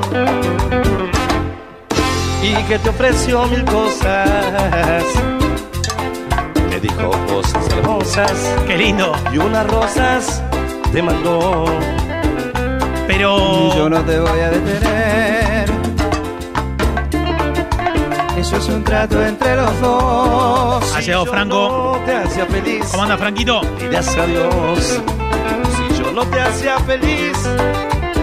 y 2.42 2.54
que 2.64 2.80
te 2.80 2.90
ofreció 2.90 3.46
mil 3.48 3.66
cosas. 3.66 5.04
Te 6.70 6.80
dijo 6.80 7.12
cosas 7.28 7.68
hermosas 7.70 8.32
Qué 8.68 8.78
lindo. 8.78 9.14
y 9.34 9.38
unas 9.38 9.68
rosas 9.68 10.42
te 10.94 11.02
mandó. 11.02 11.66
Pero. 13.08 13.76
Yo 13.76 13.90
no 13.90 14.00
te 14.02 14.20
voy 14.20 14.40
a 14.40 14.50
detener. 14.52 15.66
Eso 18.38 18.58
es 18.58 18.68
un 18.68 18.84
trato 18.84 19.24
entre 19.24 19.56
los 19.56 19.82
dos. 19.82 20.96
Ha 20.96 21.02
llegado 21.02 21.26
Franco. 21.26 21.98
No 21.98 22.06
te 22.06 22.16
hacía 22.16 22.46
feliz. 22.46 22.86
¿Cómo 22.92 23.04
anda, 23.04 23.18
Franquito? 23.18 23.62
Dirías 23.80 24.08
adiós. 24.16 25.02
Si 25.76 25.98
yo 26.00 26.12
no 26.12 26.26
te 26.26 26.40
hacía 26.40 26.78
feliz, 26.80 27.38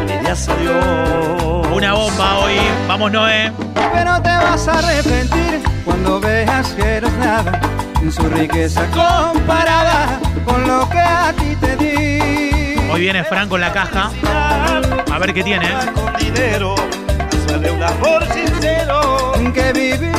dirías 0.06 0.48
adiós. 0.48 1.66
Una 1.72 1.94
bomba 1.94 2.38
hoy. 2.38 2.54
Vamos, 2.86 3.10
Noé. 3.10 3.52
Pero 3.74 4.22
te 4.22 4.28
vas 4.28 4.68
a 4.68 4.78
arrepentir 4.78 5.60
cuando 5.84 6.20
veas 6.20 6.68
que 6.74 6.82
eres 6.82 7.12
nada. 7.14 7.60
En 8.00 8.12
su 8.12 8.22
riqueza 8.28 8.86
comparada 8.90 10.20
con 10.44 10.66
lo 10.66 10.88
que 10.88 10.98
a 10.98 11.32
ti 11.32 11.56
te 11.56 11.76
di. 11.76 11.99
Hoy 12.92 13.02
viene 13.02 13.22
Franco 13.24 13.54
en 13.54 13.60
la 13.60 13.72
caja. 13.72 14.10
A 15.12 15.18
ver 15.18 15.32
qué 15.32 15.44
tiene. 15.44 15.68
Con 15.94 16.16
dinero, 16.16 16.74
sale 17.46 17.70
un 17.70 17.82
amor 17.82 18.24
sincero. 18.32 19.32
Que 19.54 19.72
vivir 19.72 20.12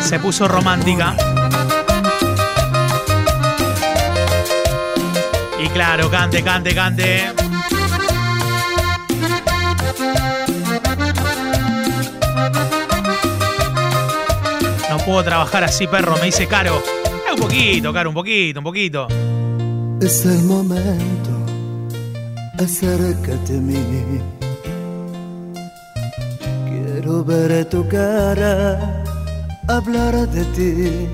Se 0.01 0.19
puso 0.19 0.47
romántica. 0.47 1.15
Y 5.59 5.67
claro, 5.69 6.09
cante, 6.09 6.41
cante, 6.41 6.73
cante. 6.73 7.44
Puedo 15.05 15.23
trabajar 15.23 15.63
así, 15.63 15.87
perro, 15.87 16.15
me 16.17 16.25
dice 16.25 16.47
caro. 16.47 16.81
Eh, 17.05 17.33
un 17.33 17.39
poquito, 17.39 17.93
caro, 17.93 18.09
un 18.09 18.15
poquito, 18.15 18.59
un 18.59 18.63
poquito. 18.63 19.07
Es 20.01 20.25
el 20.25 20.43
momento, 20.43 21.31
acércate 22.57 23.57
a 23.57 23.61
mí. 23.61 24.21
Quiero 26.67 27.23
ver 27.23 27.65
tu 27.65 27.87
cara, 27.87 29.03
hablar 29.67 30.15
de 30.29 30.43
ti 30.45 31.07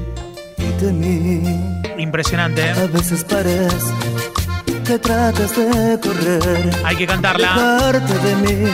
y 0.58 0.84
de 0.84 0.94
mí. 0.94 1.44
Impresionante, 1.98 2.62
¿eh? 2.66 2.72
A 2.72 2.88
veces 2.88 3.24
parece 3.24 3.94
que 4.86 4.98
tratas 4.98 5.56
de 5.56 6.00
correr, 6.02 6.76
Hay 6.84 6.96
que 6.96 7.06
cantarla. 7.06 7.78
parte 7.80 8.14
de 8.20 8.36
mí. 8.36 8.72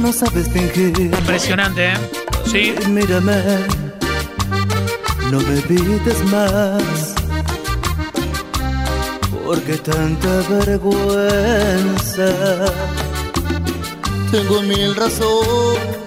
No 0.00 0.12
sabes 0.12 0.48
fingir. 0.50 0.98
Impresionante, 1.00 1.88
¿eh? 1.92 1.94
Sí. 2.46 2.74
Mírame, 2.88 3.42
no 5.30 5.40
me 5.40 5.58
evites 5.58 6.24
más. 6.26 7.14
Porque 9.44 9.76
tanta 9.76 10.40
vergüenza. 10.48 12.28
Tengo 14.30 14.62
mil 14.62 14.94
razones. 14.96 16.04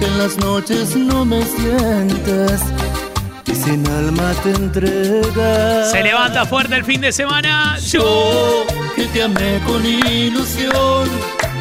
En 0.00 0.18
las 0.18 0.36
noches 0.38 0.96
no 0.96 1.24
me 1.24 1.42
sientes. 1.44 2.60
Y 3.46 3.54
sin 3.54 3.86
alma 3.88 4.32
te 4.42 4.50
entregas. 4.50 5.90
Se 5.90 6.02
levanta 6.02 6.44
fuerte 6.44 6.74
el 6.74 6.84
fin 6.84 7.00
de 7.00 7.12
semana. 7.12 7.78
Yo. 7.78 8.64
Que 8.96 9.06
te 9.06 9.22
amé 9.22 9.60
con 9.66 9.84
ilusión. 9.86 11.08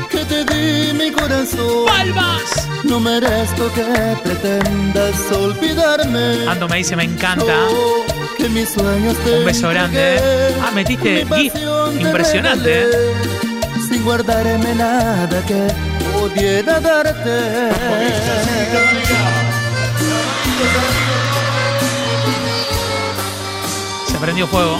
Que 0.09 0.25
te 0.25 0.43
di 0.43 0.93
mi 0.93 1.12
corazón. 1.12 1.86
¡Palmas! 1.86 2.62
No 2.84 3.00
merezco 3.00 3.72
que 3.74 3.84
pretendas 4.24 5.32
olvidarme. 5.32 6.48
Ando 6.48 6.67
me 6.67 6.78
dice, 6.78 6.96
me 6.96 7.04
encanta. 7.06 7.67
Que 8.38 8.50
mis 8.50 8.69
sueños 8.69 9.15
te 9.24 9.39
Un 9.39 9.46
beso 9.46 9.69
grande, 9.69 10.17
¿eh? 10.17 10.56
Ah, 10.62 10.72
metiste 10.72 11.26
GIF. 11.26 11.54
Impresionante, 12.00 12.82
¿eh? 12.82 12.86
regalé, 12.86 13.82
Sin 13.88 14.04
guardarme 14.04 14.76
nada 14.76 15.41
que 15.48 15.67
pudiera 16.13 16.80
darte. 16.80 17.72
Se 24.08 24.17
prendió 24.17 24.48
fuego. 24.48 24.78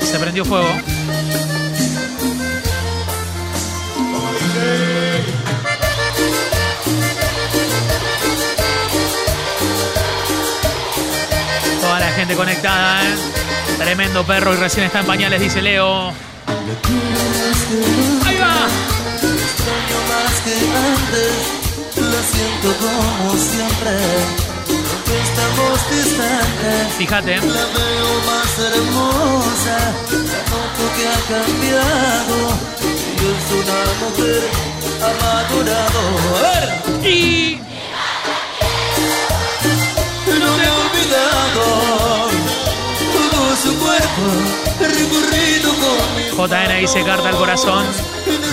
Se 0.00 0.18
prendió 0.18 0.44
fuego. 0.44 0.68
Gente 12.32 12.36
conectada, 12.36 13.02
¿eh? 13.04 13.14
Tremendo 13.78 14.24
perro 14.24 14.52
y 14.54 14.56
recién 14.56 14.86
está 14.86 15.00
en 15.00 15.06
pañales, 15.06 15.40
dice 15.40 15.60
Leo. 15.60 16.08
Ahí 18.24 18.38
va. 18.38 18.68
Fíjate. 26.98 27.36
la 27.36 27.42
veo 27.42 28.12
más 28.26 28.58
hermosa, 28.58 29.78
la 30.10 30.40
noto 30.50 30.84
que 30.96 31.04
ha 31.08 31.20
cambiado. 31.28 32.36
Y 33.18 33.24
es 33.32 33.46
una 33.60 33.80
mujer 34.00 34.42
amadurado. 35.02 36.00
A 36.36 36.40
ver. 36.42 36.66
Y 37.06 37.16
No 40.26 40.56
me 40.56 40.64
he 40.64 40.70
olvidado 40.70 41.02
todo 41.54 41.81
su 41.81 41.81
cuerpo 43.92 44.62
JN 46.36 46.80
dice 46.80 47.04
carta 47.04 47.28
al 47.28 47.36
corazón. 47.36 47.86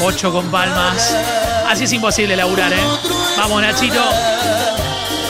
8 0.01 0.31
con 0.31 0.51
palmas. 0.51 1.15
Así 1.67 1.85
es 1.85 1.93
imposible 1.93 2.35
laburar, 2.35 2.73
¿eh? 2.73 2.83
Vamos, 3.37 3.61
Nachito. 3.61 4.03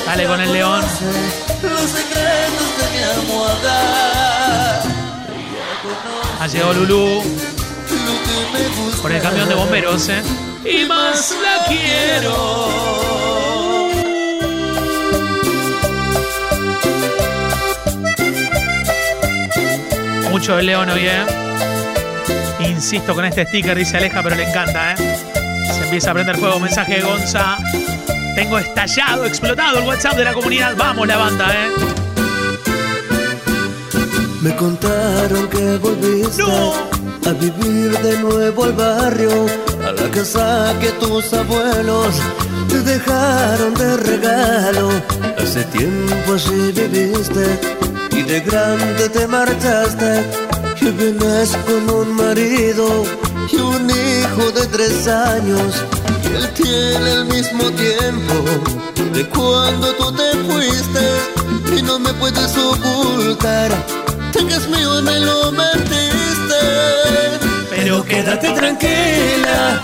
Dale 0.06 0.26
con 0.26 0.42
el 0.42 0.52
león. 0.52 0.84
Ha 6.40 6.48
llegado 6.48 6.74
Lulú 6.74 7.24
con 9.02 9.12
el 9.12 9.22
camión 9.22 9.48
de 9.48 9.56
bomberos, 9.56 10.10
¿eh? 10.10 10.24
Y 10.66 10.86
más 10.86 11.36
la 11.42 11.66
quiero. 11.66 13.29
Mucho 20.32 20.56
de 20.56 20.64
León 20.64 20.90
hoy, 20.90 21.08
¿eh? 21.08 21.26
Insisto 22.60 23.16
con 23.16 23.26
este 23.26 23.46
sticker, 23.46 23.76
dice 23.76 23.98
Aleja, 23.98 24.22
pero 24.22 24.36
le 24.36 24.48
encanta, 24.48 24.94
¿eh? 24.94 24.96
Se 25.74 25.84
empieza 25.84 26.12
a 26.12 26.14
prender 26.14 26.38
fuego. 26.38 26.60
Mensaje 26.60 26.96
de 26.96 27.02
Gonza. 27.02 27.58
Tengo 28.36 28.60
estallado, 28.60 29.26
explotado 29.26 29.80
el 29.80 29.88
WhatsApp 29.88 30.16
de 30.16 30.24
la 30.26 30.34
comunidad. 30.34 30.76
Vamos, 30.78 31.08
la 31.08 31.18
banda, 31.18 31.48
¿eh? 31.52 31.70
Me 34.42 34.56
contaron 34.56 35.50
que 35.50 35.78
volviste 35.78 36.44
a 36.44 37.34
vivir 37.34 37.98
de 38.00 38.20
nuevo 38.20 38.64
al 38.64 38.74
barrio, 38.74 39.48
a 39.86 39.92
la 39.92 40.10
casa 40.12 40.74
que 40.80 40.92
tus 40.94 41.34
abuelos 41.34 42.16
te 42.70 42.80
dejaron 42.82 43.74
de 43.74 43.98
regalo. 43.98 44.90
Hace 45.38 45.64
tiempo 45.66 46.36
así 46.36 46.72
viviste 46.72 47.79
y 48.12 48.22
de 48.24 48.40
grande 48.42 49.10
te 49.10 49.28
marchaste. 49.28 50.24
Y 50.82 50.92
vienes 50.92 51.58
con 51.66 51.90
un 51.90 52.16
marido 52.16 53.04
y 53.52 53.56
un 53.58 53.90
hijo 53.90 54.52
de 54.52 54.66
tres 54.68 55.08
años. 55.08 55.84
Y 56.24 56.36
él 56.36 56.50
tiene 56.54 57.12
el 57.14 57.26
mismo 57.26 57.64
tiempo 57.72 58.36
de 59.14 59.26
cuando 59.30 59.94
tú 59.96 60.12
te 60.14 60.32
fuiste 60.48 61.78
y 61.78 61.82
no 61.82 62.00
me 62.00 62.14
puedes 62.14 62.58
ocultar 62.58 63.72
es 64.52 64.68
mío 64.68 65.02
me 65.02 65.20
lo 65.20 65.52
metiste. 65.52 66.99
Pero 67.82 68.04
quédate 68.04 68.52
tranquila, 68.52 69.82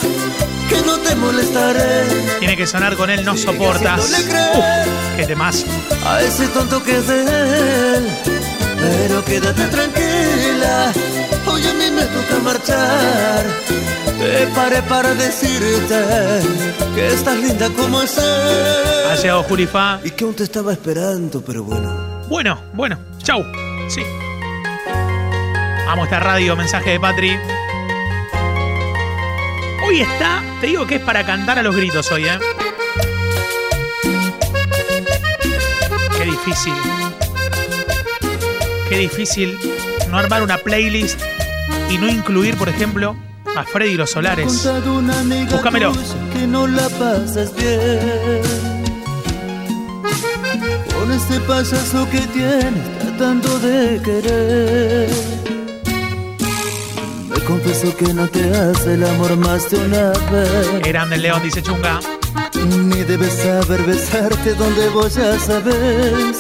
que 0.69 0.81
no 0.85 0.97
te 0.97 1.15
molestaré. 1.15 2.03
Tiene 2.39 2.57
que 2.57 2.67
sonar 2.67 2.97
con 2.97 3.09
él, 3.09 3.23
no 3.23 3.37
soportas. 3.37 4.09
le 4.11 4.23
crees. 4.25 4.57
Uf, 4.57 5.15
qué 5.15 5.25
temas. 5.25 5.65
A 6.05 6.21
ese 6.21 6.47
tonto 6.49 6.83
que 6.83 6.97
es 6.97 7.07
de 7.07 7.21
él. 7.21 8.09
Pero 8.81 9.23
quédate 9.23 9.63
tranquila, 9.67 10.91
hoy 11.47 11.61
a 11.65 11.73
mí 11.73 11.91
me 11.91 12.03
toca 12.03 12.39
marchar. 12.43 13.45
Te 14.19 14.47
paré 14.47 14.81
para 14.83 15.13
decirte 15.15 16.03
que 16.95 17.13
estás 17.13 17.37
linda 17.37 17.69
como 17.69 18.01
es 18.01 18.17
él. 18.17 19.11
Ha 19.11 19.15
llegado 19.15 19.43
Julifa. 19.43 19.99
Y 20.03 20.11
que 20.11 20.25
aún 20.25 20.33
te 20.35 20.43
estaba 20.43 20.73
esperando, 20.73 21.41
pero 21.41 21.63
bueno. 21.63 22.25
Bueno, 22.27 22.61
bueno, 22.73 22.99
chau. 23.19 23.41
Sí. 23.87 24.01
Amo 25.87 26.03
esta 26.03 26.19
radio, 26.19 26.57
mensaje 26.57 26.91
de 26.91 26.99
Patri. 26.99 27.39
Hoy 29.87 30.01
está, 30.01 30.43
te 30.61 30.67
digo 30.67 30.87
que 30.87 30.95
es 30.95 31.01
para 31.01 31.23
cantar 31.25 31.59
a 31.59 31.63
los 31.63 31.75
gritos 31.75 32.11
hoy, 32.11 32.25
¿eh? 32.25 32.39
Qué 36.17 36.25
difícil. 36.25 36.73
Qué 38.89 38.97
difícil 38.97 39.59
no 40.09 40.17
armar 40.17 40.41
una 40.41 40.57
playlist 40.57 41.19
y 41.91 41.99
no 41.99 42.09
incluir, 42.09 42.55
por 42.57 42.67
ejemplo, 42.67 43.15
a 43.55 43.63
Freddy 43.63 43.91
y 43.91 43.97
los 43.97 44.09
Solares. 44.09 44.67
Búscamelo. 45.51 45.93
que 46.33 46.47
no 46.47 46.65
la 46.65 46.89
pasas 46.89 47.55
bien. 47.55 48.41
Con 50.93 51.11
este 51.11 51.39
payaso 51.41 52.09
que 52.09 52.21
tienes 52.21 52.99
tratando 52.99 53.59
de 53.59 54.01
querer. 54.01 55.34
Confieso 57.47 57.95
que 57.95 58.13
no 58.13 58.27
te 58.27 58.43
hace 58.55 58.95
el 58.95 59.03
amor 59.03 59.37
más 59.37 59.69
de 59.69 59.77
una 59.77 60.09
vez. 60.31 60.81
Grande 60.83 61.15
el 61.15 61.21
León, 61.21 61.41
dice 61.43 61.61
Chunga. 61.61 61.99
Ni 62.55 63.03
debes 63.03 63.33
saber 63.33 63.83
besarte 63.83 64.55
donde 64.55 64.89
vos 64.89 65.13
ya 65.13 65.37
sabes. 65.39 66.37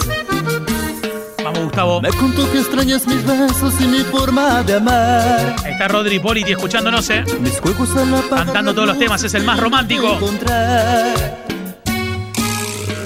Vamos, 1.43 1.59
Gustavo. 1.65 2.01
Me 2.01 2.09
contó 2.09 2.51
que 2.51 2.59
extrañas 2.59 3.05
mis 3.05 3.23
besos 3.23 3.73
y 3.79 3.85
mi 3.85 3.99
forma 3.99 4.63
de 4.63 4.75
amar. 4.75 5.55
Está 5.65 5.87
Rodri 5.87 6.17
Politi 6.19 6.53
escuchándonos, 6.53 7.07
¿eh? 7.11 7.23
Mis 7.39 7.59
juegos 7.59 7.95
al 7.95 8.13
apagar 8.15 8.45
Cantando 8.45 8.73
todos 8.73 8.87
los 8.87 8.97
temas, 8.97 9.23
es 9.23 9.33
el 9.35 9.43
más 9.43 9.59
romántico. 9.59 10.17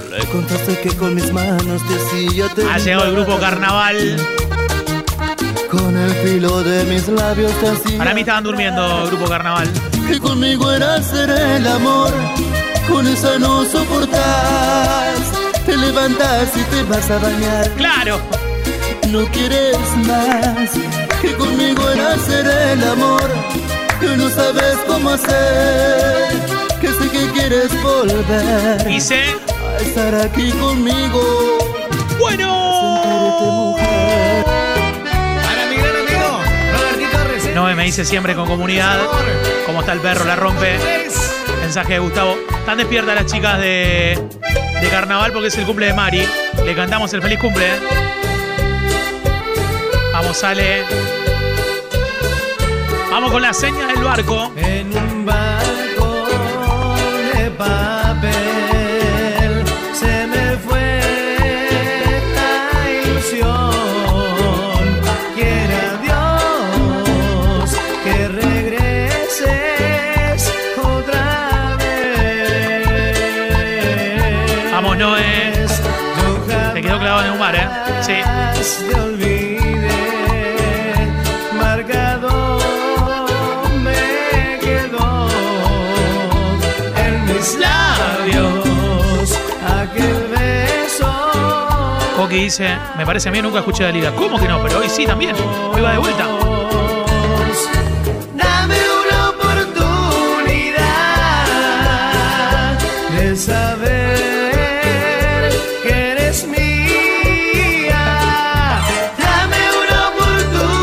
Le 0.10 0.26
contaste 0.28 0.80
que 0.82 0.96
con 0.96 1.16
mis 1.16 1.32
manos 1.34 1.82
te 2.56 2.64
Ha 2.64 2.78
llegado 2.78 3.06
el 3.08 3.16
grupo. 3.16 3.38
Carnaval. 3.40 4.18
Con 5.72 5.96
el 5.96 6.12
filo 6.12 6.64
de 6.64 6.84
mis 6.86 7.08
labios 7.08 7.52
te 7.86 7.98
Para 7.98 8.14
mí 8.16 8.22
estaban 8.22 8.44
durmiendo, 8.44 9.06
grupo 9.06 9.26
Carnaval. 9.26 9.70
Que 10.08 10.20
conmigo 10.20 10.72
era 10.72 10.96
hacer 10.96 11.30
el 11.30 11.68
amor. 11.68 12.12
Con 12.90 13.06
esa 13.06 13.38
no 13.38 13.64
soportas 13.66 15.20
Te 15.68 15.78
levantas 15.78 16.50
y 16.58 16.64
te 16.64 16.84
vas 16.84 17.12
a 17.12 17.20
bañar. 17.20 17.70
Claro. 17.78 18.20
No 19.10 19.26
quieres 19.28 19.78
más. 20.08 20.72
Que 21.22 21.36
conmigo 21.36 21.88
era 21.92 22.14
hacer 22.14 22.48
el 22.48 22.84
amor. 22.84 23.30
Que 24.00 24.18
no 24.18 24.28
sabes 24.30 24.76
cómo 24.88 25.12
hacer. 25.12 26.30
Que 26.82 26.88
sé 26.88 27.10
que 27.12 27.32
quieres 27.32 27.84
volver. 27.84 28.86
Dice. 28.86 29.24
A 29.78 29.82
estar 29.82 30.16
aquí 30.16 30.52
conmigo 30.54 31.49
me 37.80 37.86
dice 37.86 38.04
siempre 38.04 38.36
con 38.36 38.46
comunidad. 38.46 39.00
¿Cómo 39.65 39.80
está 39.80 39.94
el 39.94 40.02
perro? 40.02 40.26
La 40.26 40.36
rompe. 40.36 40.78
Mensaje 41.62 41.94
de 41.94 42.00
Gustavo. 42.00 42.36
Están 42.58 42.78
despiertas 42.78 43.15
las 43.15 43.26
chicas 43.26 43.58
de, 43.58 44.22
de 44.82 44.89
carnaval 44.89 45.32
porque 45.32 45.48
es 45.48 45.58
el 45.58 45.65
cumple 45.65 45.86
de 45.86 45.94
Mari. 45.94 46.28
Le 46.65 46.76
cantamos 46.76 47.13
el 47.13 47.22
feliz 47.22 47.39
cumple. 47.39 47.70
Vamos, 50.12 50.36
sale. 50.36 50.84
Vamos 53.10 53.32
con 53.32 53.42
la 53.42 53.54
seña 53.54 53.88
del 53.88 54.04
barco. 54.04 54.52
Coqui 92.30 92.44
dice, 92.44 92.78
me 92.96 93.06
parece 93.08 93.30
a 93.30 93.32
mí 93.32 93.42
nunca 93.42 93.58
escuché 93.58 93.82
la 93.86 93.92
liga. 93.92 94.12
¿Cómo 94.12 94.38
que 94.38 94.48
no? 94.48 94.62
Pero 94.62 94.78
hoy 94.78 94.88
sí 94.88 95.04
también. 95.04 95.36
Hoy 95.74 95.82
va 95.82 95.94
de 95.94 95.98
vuelta. 95.98 96.28
Dame 98.36 98.78
una 99.02 99.30
oportunidad 99.30 100.78
de 103.18 103.36
saber 103.36 103.89
que 105.82 106.12
eres 106.12 106.48
mía. 106.48 107.98
Dame 109.18 109.58
una 109.82 110.10
oportunidad 110.10 110.76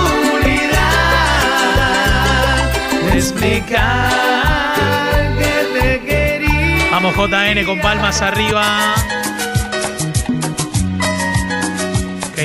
de 3.09 3.19
explicar 3.19 4.11
que 5.39 6.03
JN 7.13 7.65
con 7.65 7.81
palmas 7.81 8.21
arriba. 8.21 8.97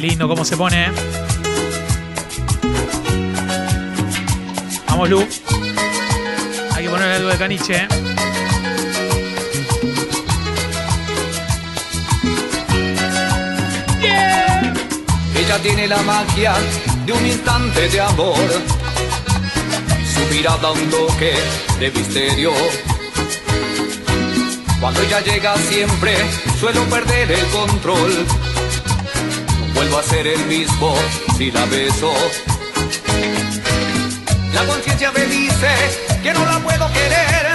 Lindo 0.02 0.28
cómo 0.28 0.44
se 0.44 0.58
pone. 0.58 0.86
¿eh? 0.86 0.92
Vamos, 4.88 5.10
Lu. 5.12 5.28
Hay 6.74 6.84
que 6.84 6.90
poner 6.90 7.12
algo 7.12 7.30
de 7.30 7.38
caniche. 7.38 7.76
¿eh? 7.76 7.88
Ella 15.36 15.60
tiene 15.62 15.88
la 15.88 16.02
magia 16.02 16.54
de 17.06 17.14
un 17.14 17.24
instante 17.24 17.88
de 17.88 18.02
amor. 18.02 18.36
Su 20.16 20.34
mirada 20.34 20.72
un 20.72 20.90
toque 20.90 21.34
de 21.80 21.92
misterio. 21.92 22.52
Cuando 24.80 25.00
ella 25.04 25.22
llega 25.22 25.56
siempre 25.58 26.16
suelo 26.60 26.84
perder 26.86 27.32
el 27.34 27.46
control. 27.50 28.41
Vuelvo 29.82 29.98
a 29.98 30.04
ser 30.04 30.28
el 30.28 30.46
mismo 30.46 30.94
si 31.36 31.50
la 31.50 31.66
beso. 31.66 32.14
La 34.54 34.64
conciencia 34.66 35.12
me 35.12 35.26
dice 35.26 35.70
que 36.22 36.32
no 36.34 36.46
la 36.46 36.60
puedo 36.60 36.88
querer. 36.94 37.48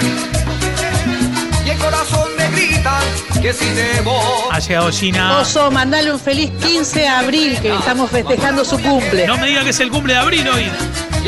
Y 1.65 1.69
el 1.69 1.77
corazón 1.77 2.27
me 2.37 2.49
grita 2.49 2.99
que 3.41 3.53
si 3.53 3.69
debo. 3.69 4.19
Ha 4.51 4.59
llegado 4.59 4.91
Gina. 4.91 5.37
Oso, 5.37 5.71
mandale 5.71 6.11
un 6.11 6.19
feliz 6.19 6.51
15 6.61 6.99
de 6.99 7.07
abril, 7.07 7.59
que 7.61 7.73
estamos 7.73 8.11
festejando 8.11 8.65
su 8.65 8.77
cumple. 8.77 9.25
No 9.25 9.37
me 9.37 9.47
diga 9.47 9.63
que 9.63 9.69
es 9.69 9.79
el 9.79 9.89
cumple 9.89 10.11
de 10.11 10.19
Abril 10.19 10.49
hoy. 10.49 10.69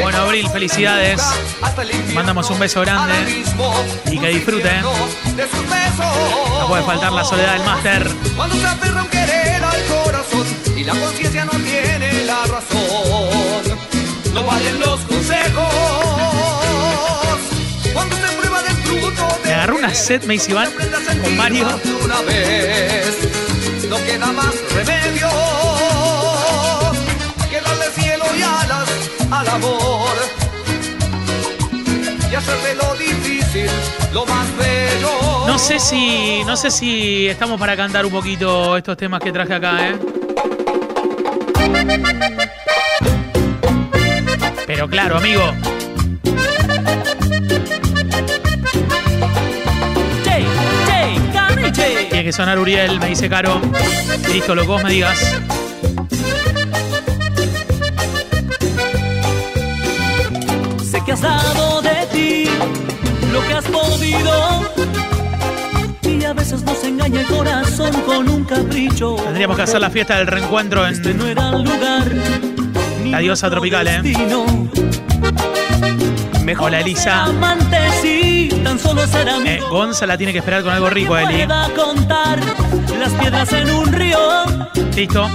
Bueno, 0.02 0.18
Abril, 0.18 0.50
felicidades. 0.50 1.22
Mandamos 2.14 2.50
un 2.50 2.60
beso 2.60 2.82
grande 2.82 3.14
y 4.12 4.20
que 4.20 4.28
disfruten. 4.28 4.82
No 4.82 6.68
puede 6.68 6.84
faltar 6.84 7.14
la 7.14 7.24
soledad 7.24 7.54
del 7.54 7.64
máster. 7.64 8.12
Y 10.80 10.84
la 10.86 10.94
conciencia 10.94 11.44
no 11.44 11.52
tiene 11.52 12.24
la 12.24 12.46
razón. 12.46 13.78
No 14.34 14.44
valen 14.46 14.80
los 14.80 15.00
consejos. 15.02 15.74
Cuando 17.94 18.16
se 18.16 18.38
prueba 18.38 18.64
del 18.64 18.76
fruto 18.78 19.28
Me 19.44 19.54
agarró 19.54 19.76
una 19.76 19.94
set, 19.94 20.24
me 20.24 20.36
dice 20.36 20.52
Iván, 20.52 20.70
con 21.22 21.36
Mario. 21.36 21.68
una 22.04 22.22
vez, 22.22 23.18
no 23.90 23.98
queda 23.98 24.32
más 24.32 24.56
remedio 24.74 25.30
que 27.50 27.60
darle 27.60 27.86
cielo 27.96 28.26
y 28.38 28.42
alas 28.42 28.90
al 29.32 29.48
amor 29.50 30.10
y 32.32 32.36
hacerle 32.36 32.76
lo 32.76 32.96
difícil, 32.96 33.70
lo 34.14 34.26
más 34.28 34.48
bello. 34.58 35.48
No 35.48 35.60
sé 35.60 35.80
si. 35.80 36.44
No 36.46 36.56
sé 36.56 36.72
si 36.72 37.28
estamos 37.28 37.60
para 37.60 37.76
cantar 37.76 38.06
un 38.06 38.12
poquito 38.12 38.78
estos 38.78 38.96
temas 38.96 39.20
que 39.20 39.32
traje 39.32 39.56
acá, 39.56 39.90
¿eh? 39.90 40.19
Pero 44.68 44.88
claro, 44.88 45.18
amigo. 45.18 45.54
Tiene 52.10 52.24
que 52.24 52.32
sonar 52.34 52.60
Uriel, 52.60 53.00
me 53.00 53.08
dice 53.08 53.30
Caro. 53.30 53.62
Listo, 54.34 54.54
lo 54.54 54.64
que 54.64 54.68
vos 54.68 54.84
me 54.84 54.92
digas. 54.92 55.18
Sé 60.84 61.02
que 61.06 61.12
has 61.14 61.22
dado 61.22 61.82
de 61.82 62.08
ti 62.12 62.46
lo 63.32 63.42
que 63.48 63.54
has 63.54 63.66
podido. 63.66 64.70
Veces 66.50 66.66
nos 66.66 66.84
engaña 66.84 67.22
el 67.22 67.28
corazón 67.28 67.92
con 68.08 68.28
un 68.28 68.44
capricho. 68.44 69.18
Tendríamos 69.18 69.56
que 69.56 69.62
hacer 69.62 69.80
la 69.80 69.92
fiesta 69.92 70.18
del 70.18 70.26
reencuentro 70.26 70.84
en 70.88 70.94
Este 70.94 71.14
no 71.14 71.28
era 71.28 71.50
el 71.50 71.62
lugar. 71.62 72.12
la 73.06 73.20
diosa 73.20 73.52
tropical, 73.52 73.88
¿eh? 73.88 74.02
destino. 74.02 74.46
Hola, 76.58 76.80
Elisa. 76.80 77.26
Amante, 77.26 77.78
sí, 78.02 78.50
tan 78.64 78.80
solo 78.80 79.06
ser 79.06 79.30
amigo. 79.30 79.48
Eh, 79.48 79.60
Gonza 79.70 80.08
la 80.08 80.18
tiene 80.18 80.34
que 80.34 80.40
esperar 80.40 80.64
con 80.64 80.74
algo 80.74 80.90
rico, 80.90 81.16
Eli. 81.16 81.46
contar 81.76 82.40
las 83.00 83.14
piedras 83.14 83.54
en 83.54 83.70
un 83.70 83.94
río, 83.94 84.18
Listo. 84.96 85.30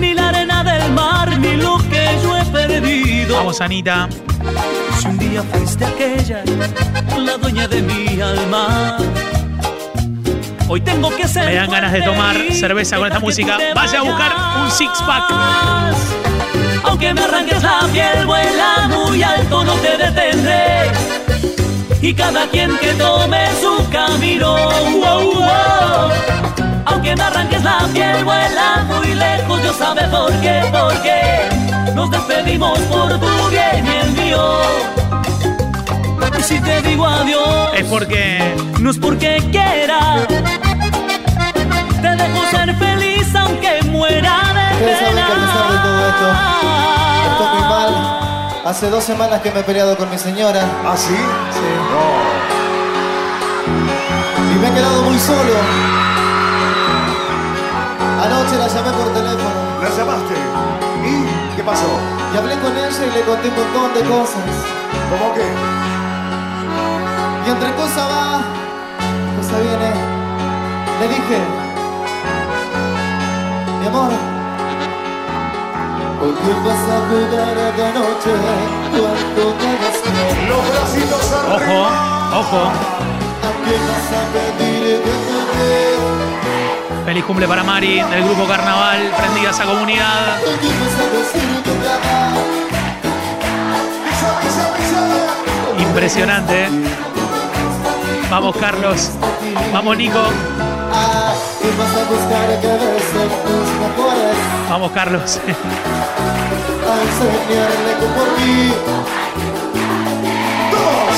ni 0.00 0.14
la 0.14 0.30
arena 0.30 0.64
del 0.64 0.90
mar, 0.90 1.38
ni 1.38 1.56
lo 1.58 1.78
que 1.78 2.08
yo 2.24 2.36
he 2.38 2.44
perdido. 2.46 3.36
Vamos, 3.36 3.60
Anita. 3.60 4.08
Si 4.98 5.06
un 5.06 5.16
día 5.16 5.44
fuiste 5.44 5.84
aquella, 5.84 6.42
la 7.16 7.36
dueña 7.36 7.68
de 7.68 7.82
mi 7.82 8.20
alma. 8.20 8.96
Hoy 10.68 10.80
tengo 10.80 11.10
que 11.10 11.28
ser. 11.28 11.46
Me 11.46 11.54
dan 11.54 11.70
ganas 11.70 11.92
de 11.92 12.02
tomar 12.02 12.36
cerveza 12.52 12.96
con 12.96 13.06
esta 13.06 13.20
música. 13.20 13.56
Vaya 13.74 14.00
a 14.00 14.02
buscar 14.02 14.32
un 14.62 14.70
six 14.70 14.90
pack. 15.06 15.24
Aunque 16.84 17.14
me 17.14 17.20
arranques 17.20 17.62
la 17.62 17.80
piel, 17.92 18.26
vuela 18.26 18.88
muy 18.88 19.22
alto, 19.22 19.64
no 19.64 19.74
te 19.74 19.96
detendré. 19.96 20.90
Y 22.00 22.14
cada 22.14 22.46
quien 22.48 22.76
que 22.78 22.92
tome 22.94 23.46
su 23.60 23.88
camino. 23.90 24.56
wow, 25.00 25.34
wow. 25.34 26.10
Aunque 26.86 27.14
me 27.14 27.22
arranques 27.22 27.62
la 27.62 27.78
piel, 27.92 28.24
vuela 28.24 28.84
muy 28.88 29.14
lejos, 29.14 29.62
Dios 29.62 29.76
sabe 29.76 30.02
por 30.08 30.32
qué, 30.40 30.62
por 30.72 31.02
qué. 31.02 31.92
Nos 31.94 32.10
despedimos 32.10 32.78
por 32.80 33.18
tu 33.18 33.48
bien 33.50 33.86
y 33.86 33.96
el 34.04 34.10
mío. 34.12 35.15
Y 36.38 36.42
si 36.42 36.60
te 36.60 36.82
digo 36.82 37.06
adiós, 37.06 37.70
Es 37.74 37.84
porque. 37.86 38.54
no 38.80 38.90
es 38.90 38.98
porque 38.98 39.42
quiera. 39.50 40.26
Te 40.28 42.08
dejo 42.16 42.40
ser 42.50 42.74
feliz 42.76 43.34
aunque 43.34 43.82
muera 43.84 44.40
de 44.54 44.74
Ustedes 44.74 44.98
saben 44.98 45.14
que 45.16 45.22
a 45.22 45.26
pesar 45.26 45.72
de 45.72 45.78
todo 45.78 46.08
esto, 46.08 46.26
pena. 46.60 47.30
estoy 47.32 47.48
muy 47.58 47.68
mal. 47.68 47.92
Hace 48.66 48.90
dos 48.90 49.04
semanas 49.04 49.40
que 49.40 49.50
me 49.50 49.60
he 49.60 49.62
peleado 49.62 49.96
con 49.96 50.10
mi 50.10 50.18
señora. 50.18 50.62
¿Ah, 50.84 50.94
sí? 50.96 51.14
Sí. 51.14 51.66
Y 54.52 54.58
me 54.58 54.68
he 54.68 54.72
quedado 54.72 55.02
muy 55.02 55.18
solo. 55.18 55.54
Anoche 58.22 58.56
la 58.56 58.68
llamé 58.68 58.90
por 58.92 59.12
teléfono. 59.14 59.50
¿La 59.82 59.90
llamaste? 59.90 60.34
¿Y 61.04 61.56
qué 61.56 61.62
pasó? 61.62 61.86
Y 62.34 62.36
hablé 62.36 62.54
con 62.58 62.72
ella 62.76 62.88
y 62.90 63.10
le 63.18 63.20
conté 63.24 63.48
un 63.48 63.54
montón 63.56 63.94
de 63.94 64.00
cosas. 64.08 64.42
¿Cómo 65.10 65.32
qué? 65.34 65.46
Y 67.46 67.48
entre 67.48 67.72
cosa 67.76 68.06
va, 68.08 68.42
cosa 69.36 69.58
viene. 69.60 69.90
Le 70.98 71.08
dije, 71.08 71.38
mi 73.80 73.86
amor, 73.86 74.10
¿por 76.18 76.34
qué 76.34 76.52
vas 76.66 76.84
a 76.90 76.98
jugar 77.08 77.56
esta 77.56 77.88
noche 77.92 78.32
cuando 78.90 79.42
te 79.54 79.70
vas 79.80 79.98
Los 80.48 80.62
bracitos 80.70 81.24
Ojo, 81.54 81.78
ojo. 82.40 82.62
¿A 82.66 83.50
qué 83.64 83.76
vas 83.86 84.08
a 84.10 84.22
pedir? 84.32 85.02
Feliz 87.04 87.24
cumple 87.24 87.46
para 87.46 87.62
Mari 87.62 88.02
del 88.02 88.24
grupo 88.24 88.44
Carnaval. 88.48 89.12
Prendida 89.16 89.50
esa 89.50 89.64
comunidad. 89.66 90.38
Impresionante. 95.78 96.64
¿eh? 96.64 97.15
Vamos, 98.30 98.56
Carlos. 98.56 99.10
Vamos, 99.72 99.96
Nico. 99.96 100.18
Ah, 100.92 101.32
¿qué 101.62 101.68
vas 101.78 101.90
a? 101.90 102.06
Vamos, 104.70 104.90
Carlos. 104.92 105.40
A 106.86 107.02
enseñarle 107.02 107.92
que 108.00 108.06
por 108.06 108.28
mí 108.40 108.74
Dos 110.70 111.16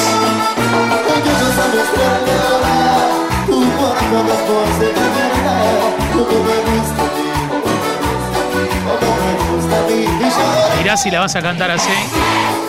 Que 10.83 12.68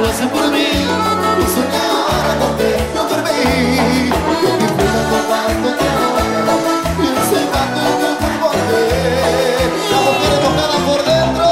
Lo 0.00 0.08
hace 0.08 0.26
por 0.26 0.46
mí 0.50 0.66
Y 1.40 1.46
soñar 1.54 2.38
donde 2.40 2.68
no 2.94 3.02
dormí 3.04 3.40
Que 4.40 4.50
disfruta 4.62 5.00
tomando 5.10 5.68
te 5.76 5.86
Y 7.02 7.06
enseñando 7.06 7.80
tu 8.00 8.08
cuerpo 8.18 8.46
a 8.48 8.52
ver 8.70 9.68
La 9.90 9.98
mujer 10.06 10.34
mojada 10.42 10.78
por 10.86 11.00
dentro 11.04 11.46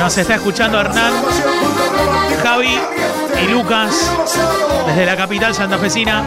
Nos 0.00 0.14
está 0.18 0.34
escuchando 0.34 0.80
Hernán, 0.80 1.12
Javi 2.42 2.78
y 3.42 3.48
Lucas 3.48 4.10
desde 4.86 5.06
la 5.06 5.16
capital 5.16 5.54
santafesina. 5.54 6.24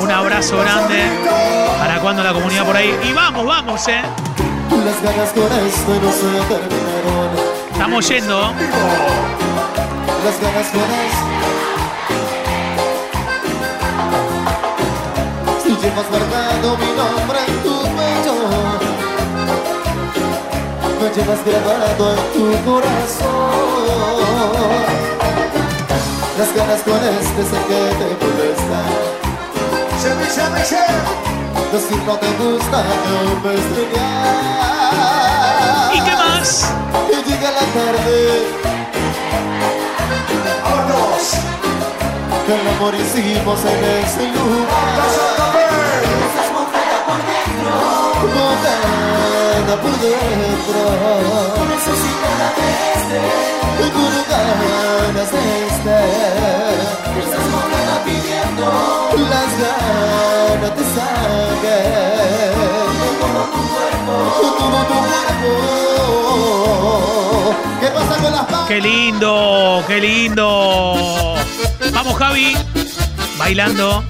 Un 0.00 0.10
abrazo 0.10 0.58
grande. 0.58 1.02
¿Para 1.78 2.00
cuando 2.00 2.24
la 2.24 2.32
comunidad 2.32 2.64
por 2.64 2.76
ahí? 2.76 2.98
Y 3.04 3.12
vamos, 3.12 3.46
vamos, 3.46 3.86
eh. 3.88 4.02
Las 4.84 5.02
ganas 5.02 5.32
con 5.32 5.42
esto 5.66 5.92
no 6.02 6.12
se 6.12 6.28
terminan 6.48 7.30
Estamos 7.72 8.08
yendo. 8.08 8.40
Las 10.24 10.40
ganas 10.40 10.72
buenas. 10.72 11.12
Si 15.62 15.68
llevas 15.68 16.08
guardado 16.10 16.76
mi 16.76 16.90
nombre 16.96 17.38
en 17.46 17.54
tu 17.62 17.74
pecho, 17.82 18.34
me 21.00 21.08
llevas 21.14 21.40
grabado 21.44 22.04
en 22.12 22.18
tu 22.32 22.44
corazón. 22.70 23.68
Las 26.38 26.50
ganas 26.54 26.84
buenas 26.84 27.36
de 27.36 27.42
ser 27.44 27.62
que 27.68 27.80
te 27.98 28.06
molesta. 28.24 28.80
Decir 31.72 32.02
no 32.04 32.16
te 32.16 32.26
gusta, 32.32 32.82
no 32.82 33.40
me 33.46 33.54
estrellar. 33.54 34.94
¿Y 35.94 36.00
qué 36.00 36.16
más? 36.16 36.72
Y 37.10 37.12
llega 37.28 37.50
la 37.50 37.60
tarde. 37.60 38.16
¡Vámonos! 40.64 41.24
Que 42.46 42.52
el 42.54 42.68
amor 42.68 42.94
hicimos 42.94 43.60
en 43.66 43.84
ese 43.84 44.24
lugar. 44.32 45.08
Mojada 46.54 46.98
por 47.06 47.20
dentro. 47.28 47.70
Necesitada 51.68 52.48
de 52.56 52.68
este. 52.96 53.20
Y 53.84 53.86
con 53.90 54.12
ganas 54.30 55.28
de 55.30 55.42
este. 55.66 55.98
Estás 57.20 57.44
mojada 57.50 57.96
pidiendo. 58.02 58.66
Las 59.28 59.50
ganas 59.60 60.72
te 60.74 60.84
sangre. 60.94 61.78
Como 63.20 63.40
tu 63.44 63.60
cuerpo. 63.68 64.14
Como 64.58 64.80
tu 64.86 64.96
cuerpo. 65.04 65.52
¿Qué 67.80 67.88
pasa 67.88 68.14
con 68.22 68.32
las 68.32 68.44
palmas? 68.46 68.68
¡Qué 68.68 68.80
lindo! 68.80 69.84
¡Qué 69.86 70.00
lindo! 70.00 71.36
Vamos, 71.92 72.16
Javi. 72.16 72.56
Bailando. 73.36 74.02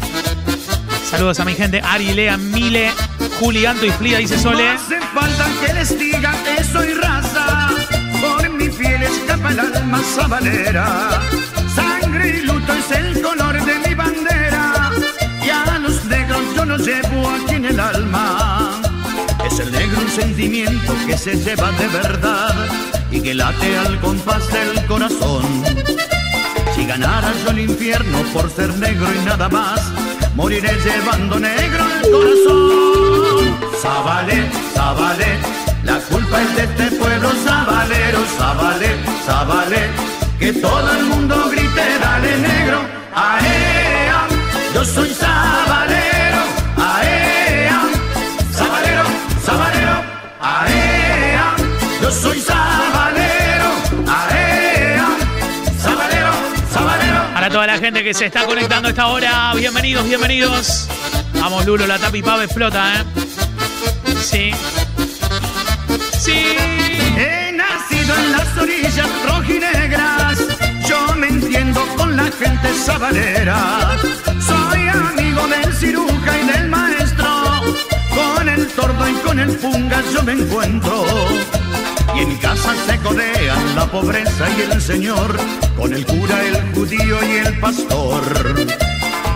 Saludos 1.10 1.40
a 1.40 1.44
mi 1.44 1.54
gente. 1.54 1.80
Ari, 1.82 2.14
Lea, 2.14 2.36
Mile, 2.36 2.92
Juli, 3.40 3.66
Anto 3.66 3.86
y 3.86 3.90
Frida, 3.90 4.18
dice 4.18 4.38
Sole. 4.38 4.76
Escapa 9.28 9.50
el 9.50 9.60
alma 9.60 10.00
sabanera. 10.02 11.20
Sangre 11.74 12.38
y 12.38 12.46
luto 12.46 12.72
es 12.72 12.90
el 12.90 13.22
color 13.22 13.62
de 13.64 13.88
mi 13.88 13.94
bandera. 13.94 14.90
Y 15.44 15.50
a 15.50 15.78
los 15.78 16.04
negros 16.06 16.42
yo 16.56 16.64
los 16.64 16.86
llevo 16.86 17.28
aquí 17.28 17.56
en 17.56 17.66
el 17.66 17.78
alma. 17.78 18.80
Es 19.44 19.58
el 19.60 19.70
negro 19.70 20.00
un 20.00 20.08
sentimiento 20.08 20.94
que 21.06 21.16
se 21.18 21.36
lleva 21.36 21.70
de 21.72 21.88
verdad 21.88 22.54
y 23.10 23.20
que 23.20 23.34
late 23.34 23.78
al 23.78 24.00
compás 24.00 24.50
del 24.52 24.84
corazón. 24.86 25.44
Si 26.74 26.86
ganara 26.86 27.32
yo 27.44 27.50
el 27.50 27.60
infierno 27.60 28.22
por 28.32 28.50
ser 28.50 28.74
negro 28.78 29.06
y 29.14 29.24
nada 29.26 29.48
más, 29.48 29.80
moriré 30.36 30.74
llevando 30.84 31.38
negro 31.38 31.84
el 32.02 32.10
corazón. 32.10 33.58
Zabale, 33.82 34.50
Zabale, 34.74 35.38
la 35.84 36.00
culpa 36.28 36.42
es 36.42 36.56
de 36.56 36.62
este 36.62 36.96
pueblo 36.96 37.30
sabalero, 37.44 38.24
Zabale, 38.36 38.96
Zabale, 39.24 39.88
que 40.38 40.52
todo 40.54 40.92
el 40.92 41.04
mundo 41.04 41.50
grite, 41.50 41.98
dale 42.00 42.38
negro, 42.38 42.80
aea, 43.14 44.26
yo 44.74 44.84
soy 44.84 45.10
sabalero, 45.10 46.42
aea, 46.76 47.80
sabalero, 48.52 49.04
sabalero, 49.44 50.02
aea, 50.40 51.56
yo 52.02 52.10
soy 52.10 52.40
sabalero, 52.40 53.70
aea, 54.06 55.08
sabalero, 55.80 56.32
sabalero. 56.72 57.34
Para 57.34 57.50
toda 57.50 57.66
la 57.66 57.78
gente 57.78 58.02
que 58.02 58.14
se 58.14 58.26
está 58.26 58.44
conectando 58.46 58.88
a 58.88 58.90
esta 58.90 59.06
hora, 59.06 59.52
bienvenidos, 59.54 60.06
bienvenidos. 60.06 60.88
Vamos, 61.34 61.64
Lulo, 61.66 61.86
la 61.86 61.98
tapa 61.98 62.16
y 62.16 62.20
explota, 62.20 62.94
¿eh? 62.94 63.04
Sí. 64.20 64.50
He 66.30 67.52
nacido 67.52 68.14
en 68.14 68.32
las 68.32 68.56
orillas 68.56 69.08
rojinegras. 69.26 70.38
Yo 70.86 71.14
me 71.16 71.28
entiendo 71.28 71.80
con 71.96 72.16
la 72.16 72.24
gente 72.24 72.74
sabalera. 72.74 73.96
Soy 74.40 74.88
amigo 74.88 75.46
del 75.46 75.72
ciruja 75.74 76.38
y 76.38 76.46
del 76.46 76.68
maestro. 76.68 77.28
Con 78.14 78.48
el 78.48 78.66
tordo 78.68 79.08
y 79.08 79.14
con 79.14 79.38
el 79.38 79.56
punga 79.56 80.02
yo 80.12 80.22
me 80.22 80.32
encuentro. 80.32 81.04
Y 82.14 82.20
en 82.20 82.36
casa 82.38 82.74
se 82.86 82.98
codean 82.98 83.74
la 83.74 83.86
pobreza 83.86 84.46
y 84.56 84.70
el 84.70 84.82
señor. 84.82 85.36
Con 85.76 85.94
el 85.94 86.04
cura, 86.04 86.44
el 86.44 86.74
judío 86.74 87.18
y 87.24 87.46
el 87.46 87.58
pastor. 87.58 88.22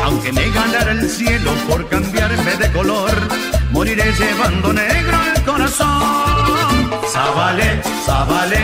Aunque 0.05 0.33
me 0.33 0.51
ganara 0.51 0.93
el 0.93 1.09
cielo 1.09 1.53
por 1.69 1.89
cambiarme 1.89 2.57
de 2.57 2.73
color, 2.73 3.13
moriré 3.71 4.13
llevando 4.13 4.73
negro 4.73 5.19
el 5.35 5.43
corazón. 5.43 6.72
Zabale, 7.13 7.83
Zabale, 8.07 8.61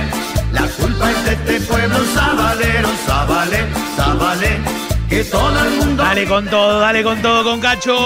la 0.52 0.66
culpa 0.68 1.10
es 1.10 1.24
de 1.26 1.32
este 1.34 1.60
pueblo 1.66 1.98
sabalero, 2.14 2.88
Zabale, 3.04 3.66
Zabale, 3.94 4.58
que 5.06 5.22
todo 5.24 5.66
el 5.66 5.70
mundo... 5.76 6.02
Dale 6.02 6.26
con 6.26 6.46
todo, 6.46 6.80
dale 6.80 7.02
con 7.02 7.20
todo, 7.20 7.44
con 7.44 7.60
Cacho. 7.60 7.98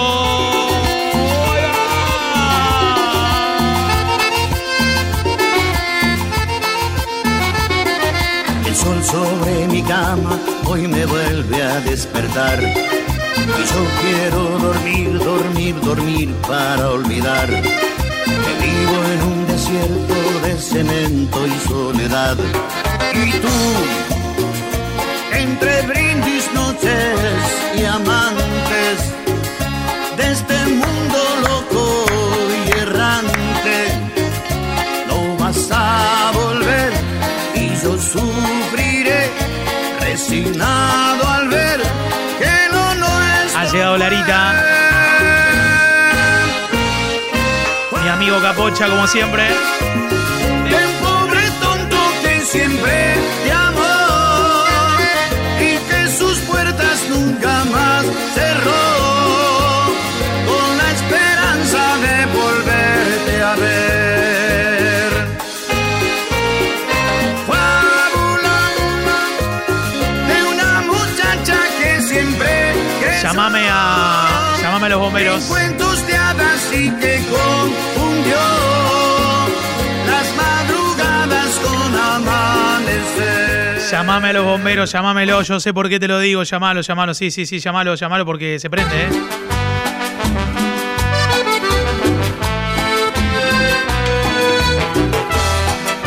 El 8.65 8.75
sol 8.75 9.01
sobre 9.01 9.67
mi 9.67 9.81
cama 9.83 10.37
hoy 10.65 10.89
me 10.89 11.05
vuelve 11.05 11.63
a 11.63 11.79
despertar. 11.79 12.59
Y 12.61 13.63
yo 13.71 13.81
quiero 14.01 14.39
dormir, 14.59 15.19
dormir, 15.19 15.79
dormir 15.79 16.35
para 16.45 16.89
olvidar 16.89 17.47
que 17.47 18.53
vivo 18.65 18.97
en 19.13 19.21
un 19.23 19.47
desierto 19.47 20.12
de 20.53 20.59
cemento 20.59 21.47
y 21.47 21.67
soledad. 21.67 22.37
Y 23.13 23.31
tú, 23.43 23.59
entre 25.31 25.81
brindis, 25.83 26.51
noches 26.53 27.19
y 27.75 27.85
amantes 27.85 28.97
de 30.17 30.31
este 30.31 30.57
mundo 30.81 31.19
loco 31.47 32.05
y 32.65 32.71
errante, 32.79 33.77
no 35.07 35.37
vas 35.37 35.69
a 35.71 36.31
volver 36.33 36.91
y 37.55 37.69
yo 37.81 37.97
sufriré 37.97 39.31
resignado 40.01 41.29
al 41.29 41.49
ver 41.49 41.81
que 42.39 42.73
lo 42.73 42.95
nuestro 42.95 43.59
Ha 43.59 43.65
llegado 43.71 43.97
Larita. 43.97 44.63
Mi 48.03 48.09
amigo 48.09 48.41
Capocha, 48.41 48.89
como 48.89 49.07
siempre. 49.07 49.47
Siempre 52.53 53.15
te 53.43 53.51
amó 53.51 53.97
y 55.59 55.71
que 55.89 56.01
sus 56.19 56.37
puertas 56.49 56.97
nunca 57.09 57.53
más 57.75 58.05
cerró 58.35 58.85
con 60.49 60.67
la 60.79 60.87
esperanza 60.97 61.83
de 62.05 62.15
volverte 62.37 63.33
a 63.51 63.55
ver. 63.65 65.11
Fábula 67.49 68.59
de 70.29 70.37
una 70.53 70.71
muchacha 70.91 71.57
que 71.79 72.01
siempre 72.01 72.73
Llámame 73.23 73.67
a. 73.67 74.57
Llámame 74.61 74.85
a 74.85 74.89
los 74.89 74.99
bomberos. 74.99 75.49
Llámame 83.93 84.29
a 84.29 84.33
los 84.33 84.43
bomberos, 84.43 84.91
llámamelo. 84.91 85.43
Yo 85.43 85.59
sé 85.59 85.71
por 85.71 85.87
qué 85.87 85.99
te 85.99 86.07
lo 86.07 86.17
digo. 86.17 86.41
Llámalo, 86.41 86.81
llámalo. 86.81 87.13
Sí, 87.13 87.29
sí, 87.29 87.45
sí, 87.45 87.59
llámalo, 87.59 87.93
llámalo 87.93 88.25
porque 88.25 88.57
se 88.57 88.67
prende, 88.67 89.03
¿eh? 89.03 89.09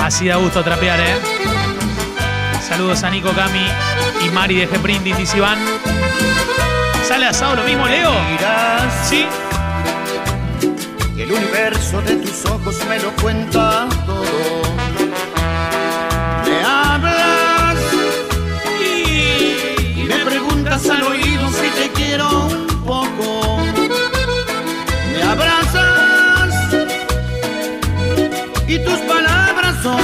Así 0.02 0.26
da 0.26 0.34
gusto 0.34 0.64
trapear, 0.64 0.98
¿eh? 0.98 1.14
Saludos 2.60 3.04
a 3.04 3.10
Nico 3.10 3.30
Cami 3.30 3.68
y 4.26 4.30
Mari 4.30 4.56
de 4.56 4.68
G-Printing, 4.68 5.16
dice 5.16 5.36
Iván. 5.36 5.60
¿Sale 7.04 7.26
asado 7.26 7.54
lo 7.54 7.62
mismo, 7.62 7.86
Leo? 7.86 8.12
Sí. 9.04 9.26
El 11.16 11.30
universo 11.30 12.02
de 12.02 12.16
tus 12.16 12.46
ojos 12.46 12.84
me 12.88 12.98
lo 12.98 13.12
cuenta 13.22 13.86
al 20.84 21.02
oído 21.04 21.48
si 21.52 21.68
te 21.70 21.88
quiero 21.92 22.28
un 22.48 22.66
poco. 22.84 23.62
Me 25.10 25.22
abrazas 25.22 26.54
y 28.68 28.78
tus 28.80 28.98
palabras 29.00 29.82
son 29.82 29.96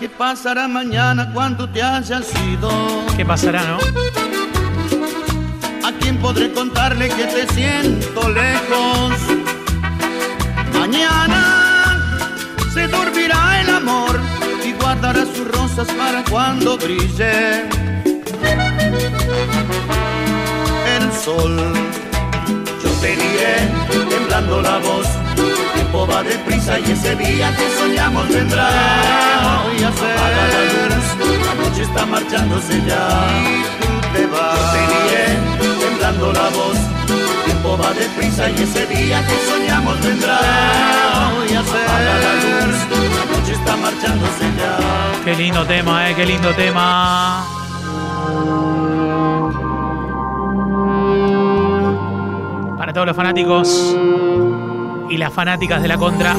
que 0.00 0.08
pasará 0.08 0.66
mañana 0.66 1.30
cuando 1.32 1.68
te 1.68 1.80
hayas 1.82 2.26
ido? 2.50 2.68
¿Qué 3.16 3.24
pasará, 3.24 3.62
no? 3.62 3.78
¿A 5.86 5.92
quién 6.00 6.18
podré 6.18 6.52
contarle 6.52 7.08
que 7.10 7.24
te 7.24 7.46
siento 7.54 8.28
lejos? 8.28 9.12
Mañana 10.72 12.26
se 12.74 12.88
dormirá 12.88 13.60
el 13.60 13.70
amor 13.70 14.18
y 14.66 14.72
guardará 14.72 15.24
sus 15.26 15.46
rosas 15.46 15.86
para 15.92 16.24
cuando 16.24 16.76
brille 16.76 17.68
sol. 21.18 21.56
Yo 22.82 22.90
te 23.00 23.08
diré, 23.08 23.56
temblando 24.08 24.62
la 24.62 24.78
voz, 24.78 25.06
el 25.36 25.72
tiempo 25.74 26.06
va 26.06 26.22
deprisa 26.22 26.78
y 26.78 26.92
ese 26.92 27.16
día 27.16 27.54
que 27.56 27.66
soñamos 27.78 28.28
vendrá. 28.28 28.68
Voy 29.64 29.82
a 29.82 29.88
Apaga 29.88 30.44
la 30.54 30.62
luz, 30.72 31.06
la 31.46 31.54
noche 31.62 31.82
está 31.82 32.06
marchándose 32.06 32.82
ya. 32.86 33.08
Tú 33.80 33.88
te 34.12 34.26
vas. 34.26 34.58
Yo 34.58 34.64
te 34.74 34.80
diré, 34.94 35.26
temblando 35.80 36.32
la 36.32 36.48
voz, 36.50 36.78
el 37.08 37.44
tiempo 37.44 37.78
va 37.78 37.92
deprisa 37.94 38.50
y 38.50 38.62
ese 38.62 38.86
día 38.86 39.24
que 39.26 39.36
soñamos 39.50 40.00
vendrá. 40.00 40.40
Voy 41.36 41.54
a 41.54 41.60
Apaga 41.60 42.14
la 42.24 42.34
luz, 42.44 42.76
la 43.18 43.24
noche 43.32 43.52
está 43.52 43.76
marchándose 43.76 44.46
ya. 44.58 44.78
Qué 45.24 45.34
lindo 45.36 45.64
tema, 45.66 46.10
eh, 46.10 46.14
qué 46.14 46.26
lindo 46.26 46.54
tema. 46.54 47.44
Para 52.88 52.94
todos 52.94 53.06
los 53.08 53.16
fanáticos 53.16 53.96
y 55.10 55.18
las 55.18 55.30
fanáticas 55.30 55.82
de 55.82 55.88
la 55.88 55.98
contra. 55.98 56.34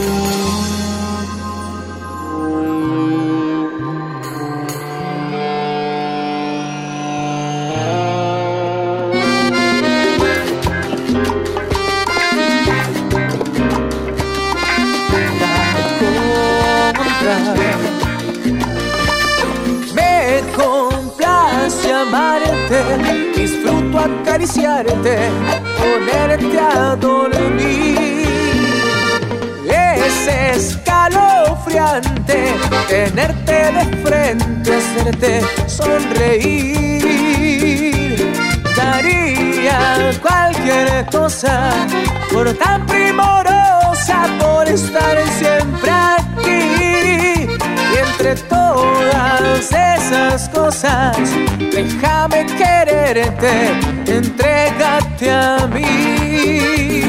Tan 42.54 42.86
primorosa, 42.86 44.26
por 44.40 44.68
estar 44.68 45.18
siempre 45.40 45.92
aquí. 45.92 47.58
Y 47.94 47.98
entre 47.98 48.36
todas 48.36 49.72
esas 49.72 50.50
cosas, 50.50 51.18
déjame 51.58 52.46
quererte, 52.46 53.72
entrégate 54.08 55.32
a 55.32 55.68
mí. 55.68 57.02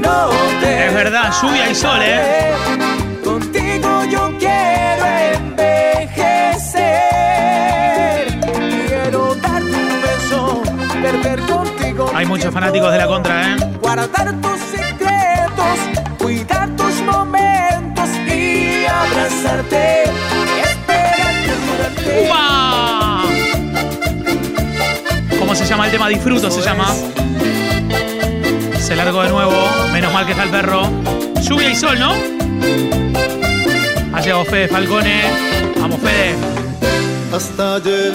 No 0.00 0.30
te 0.60 0.86
Es 0.86 0.94
verdad, 0.94 1.32
lluvia 1.40 1.70
y 1.70 1.74
sol, 1.74 2.00
¿eh? 2.02 2.99
Muchos 12.30 12.54
fanáticos 12.54 12.92
de 12.92 12.98
la 12.98 13.08
contra, 13.08 13.42
¿eh? 13.42 13.56
Guardar 13.82 14.32
tus 14.40 14.60
secretos, 14.60 15.78
cuidar 16.16 16.68
tus 16.76 17.02
momentos 17.02 18.08
y 18.24 18.86
abrazarte. 18.86 20.04
Esperarte. 20.62 22.26
¡Upa! 22.26 23.24
¿Cómo 25.40 25.54
se 25.56 25.64
llama 25.66 25.86
el 25.86 25.90
tema? 25.90 26.08
Disfruto 26.08 26.52
se 26.52 26.62
llama. 26.62 26.94
Se 28.78 28.94
largó 28.94 29.24
de 29.24 29.30
nuevo. 29.30 29.68
Menos 29.92 30.12
mal 30.12 30.24
que 30.24 30.30
está 30.30 30.44
el 30.44 30.50
perro. 30.50 30.88
Lluvia 31.42 31.70
y 31.70 31.74
sol, 31.74 31.98
¿no? 31.98 32.12
Ha 34.14 34.20
llegado 34.20 34.44
Fede 34.44 34.68
Falcone. 34.68 35.22
Vamos, 35.80 35.98
Fede. 35.98 36.36
Hasta 37.34 37.74
ayer 37.74 38.12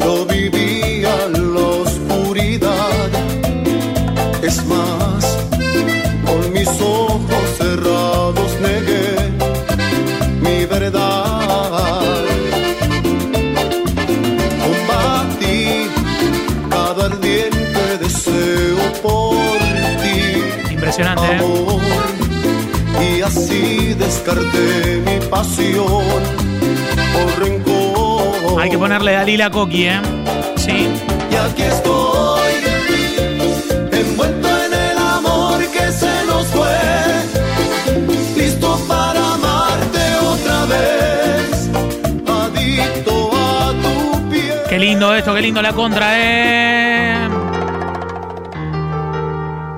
yo 0.00 0.26
vivía 0.26 1.14
Impresionante, 21.00 21.26
¿eh? 21.26 21.38
Amor, 21.38 21.80
y 23.02 23.22
así 23.22 23.94
descarté 23.94 25.02
mi 25.06 25.18
pasión 25.26 26.22
por 27.12 27.38
rencor. 27.42 28.60
Hay 28.60 28.70
que 28.70 28.78
ponerle 28.78 29.12
Dalila 29.12 29.50
Coqui, 29.50 29.86
¿eh? 29.86 30.00
Sí. 30.56 30.88
Y 31.30 31.34
aquí 31.36 31.62
estoy, 31.62 32.52
envuelto 33.92 34.48
en 34.48 34.74
el 34.74 34.98
amor 34.98 35.60
que 35.70 35.90
se 35.90 36.24
nos 36.26 36.46
fue, 36.48 36.68
listo 38.36 38.78
para 38.86 39.34
amarte 39.34 40.16
otra 40.22 40.66
vez, 40.66 41.70
adicto 42.28 43.30
a 43.32 43.72
tu 43.72 44.28
piel. 44.28 44.58
Qué 44.68 44.78
lindo 44.78 45.14
esto, 45.14 45.34
qué 45.34 45.40
lindo 45.40 45.62
la 45.62 45.72
contra, 45.72 46.10
¿eh? 46.18 47.28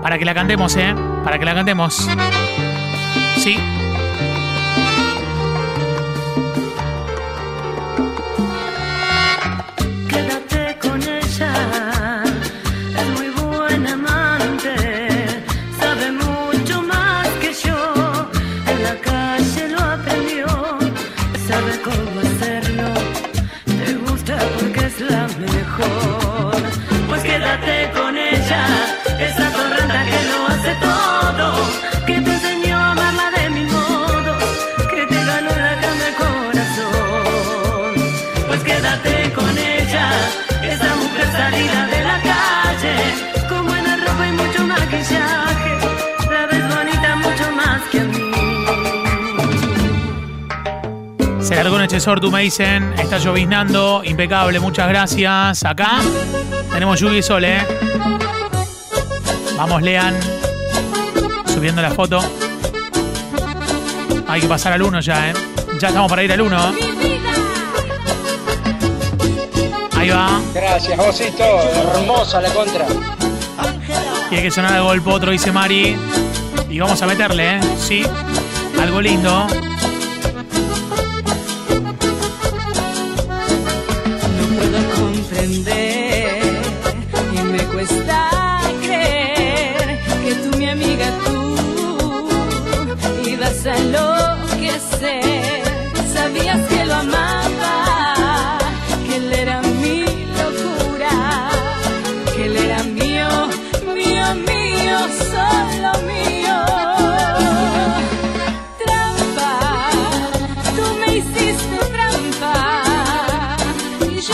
Para 0.02 0.18
que 0.18 0.24
la 0.24 0.34
cantemos, 0.34 0.74
¿eh? 0.76 0.92
Para 1.24 1.38
que 1.38 1.44
la 1.44 1.54
cantemos. 1.54 2.08
Sí. 3.36 3.58
Tú 51.92 52.30
me 52.30 52.40
dicen. 52.40 52.94
Está 52.96 53.18
lloviznando. 53.18 54.00
Impecable, 54.02 54.58
muchas 54.60 54.88
gracias. 54.88 55.62
Acá 55.62 55.98
tenemos 56.72 56.98
lluvia 56.98 57.18
y 57.18 57.22
sol, 57.22 57.44
¿eh? 57.44 57.58
Vamos, 59.58 59.82
lean. 59.82 60.14
Subiendo 61.52 61.82
la 61.82 61.90
foto. 61.90 62.20
Hay 64.26 64.40
que 64.40 64.46
pasar 64.46 64.72
al 64.72 64.80
1 64.80 65.00
ya, 65.00 65.30
¿eh? 65.30 65.34
Ya 65.78 65.88
estamos 65.88 66.08
para 66.08 66.22
ir 66.22 66.32
al 66.32 66.40
1. 66.40 66.74
Ahí 69.98 70.08
va. 70.08 70.40
Gracias, 70.54 70.98
Josito. 70.98 71.44
Hermosa 71.94 72.40
la 72.40 72.48
contra. 72.54 72.86
Tiene 74.30 74.44
que 74.44 74.50
sonar 74.50 74.72
algo 74.72 74.92
del 74.92 75.02
potro, 75.02 75.30
dice 75.30 75.52
Mari. 75.52 75.94
Y 76.70 76.78
vamos 76.78 77.02
a 77.02 77.06
meterle, 77.06 77.56
¿eh? 77.56 77.60
Sí. 77.78 78.02
Algo 78.80 79.02
lindo. 79.02 79.46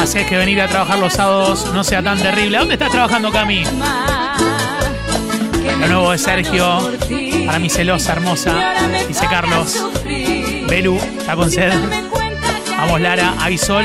Haces 0.08 0.26
que 0.26 0.38
venir 0.38 0.58
a 0.62 0.68
trabajar 0.68 0.98
los 0.98 1.12
sábados 1.12 1.70
no 1.74 1.84
sea 1.84 2.02
tan 2.02 2.18
terrible. 2.18 2.56
¿Dónde 2.56 2.74
estás 2.74 2.90
trabajando, 2.90 3.30
Cami? 3.30 3.62
Lo 5.80 5.86
nuevo 5.86 6.12
de 6.12 6.16
Sergio. 6.16 6.92
Para 7.44 7.58
mi 7.58 7.68
celosa 7.68 8.12
hermosa. 8.12 8.54
Dice 9.06 9.26
Carlos. 9.28 9.84
Belu, 10.66 10.96
está 10.96 11.36
con 11.36 11.50
sed. 11.50 11.74
Vamos, 12.78 13.02
Lara. 13.02 13.34
Hay 13.38 13.58
sol. 13.58 13.84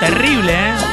Terrible, 0.00 0.52
¿eh? 0.52 0.91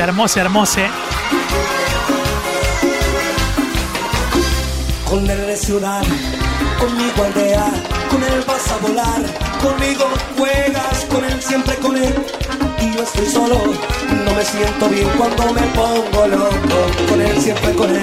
Se 0.00 0.04
armó, 0.04 0.28
se 0.28 0.40
armó, 0.40 0.64
se. 0.64 0.86
Con 5.04 5.28
él 5.28 5.46
de 5.46 5.54
ciudad, 5.54 6.00
conmigo 6.78 7.22
aldea, 7.22 7.66
con 8.08 8.22
él 8.22 8.42
vas 8.46 8.66
a 8.72 8.78
volar, 8.78 9.20
conmigo 9.62 10.08
juegas, 10.38 11.04
con 11.10 11.22
él 11.22 11.42
siempre 11.42 11.74
con 11.76 11.98
él. 11.98 12.14
Y 12.80 12.94
yo 12.94 13.02
estoy 13.02 13.26
solo, 13.26 13.60
no 14.24 14.32
me 14.32 14.42
siento 14.42 14.88
bien 14.88 15.06
cuando 15.18 15.52
me 15.52 15.66
pongo 15.76 16.26
loco, 16.28 17.06
con 17.06 17.20
él 17.20 17.38
siempre 17.38 17.74
con 17.74 17.94
él. 17.94 18.02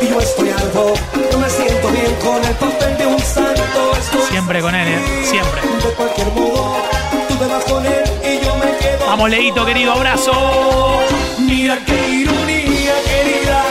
Y 0.00 0.08
yo 0.08 0.18
estoy 0.18 0.48
algo, 0.48 0.94
no 1.32 1.38
me 1.38 1.50
siento 1.50 1.88
bien 1.90 2.14
con 2.24 2.42
el 2.42 2.54
papel 2.54 2.96
de 2.96 3.06
un 3.08 3.20
santo. 3.20 3.92
Estoy 3.98 4.22
Siempre 4.30 4.62
con 4.62 4.74
él, 4.74 4.88
¿eh? 4.88 5.22
Siempre. 5.22 5.60
de 5.60 5.94
cualquier 5.96 6.28
modo, 6.28 6.76
tú 7.28 7.34
te 7.34 7.46
vas 7.46 7.64
con 7.64 7.84
él 7.84 8.13
Vamos, 9.06 9.30
Leito, 9.30 9.64
querido, 9.64 9.92
abrazo. 9.92 10.32
Mira 11.38 11.78
qué 11.84 12.08
ironía, 12.10 12.94
querida, 13.04 13.64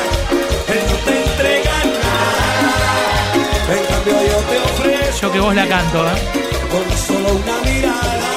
él 0.70 0.82
no 0.90 0.96
te 1.06 1.24
entrega 1.24 1.76
nada. 2.02 2.54
En 3.70 3.86
cambio 3.86 4.14
yo 4.14 4.38
te 4.50 4.58
ofrezco 4.60 5.22
Yo 5.22 5.32
que 5.32 5.40
vos 5.40 5.56
la 5.56 5.68
canto, 5.68 6.06
¿eh? 6.08 6.12
con 6.72 6.98
solo 6.98 7.34
una 7.34 7.58
mirada. 7.70 8.32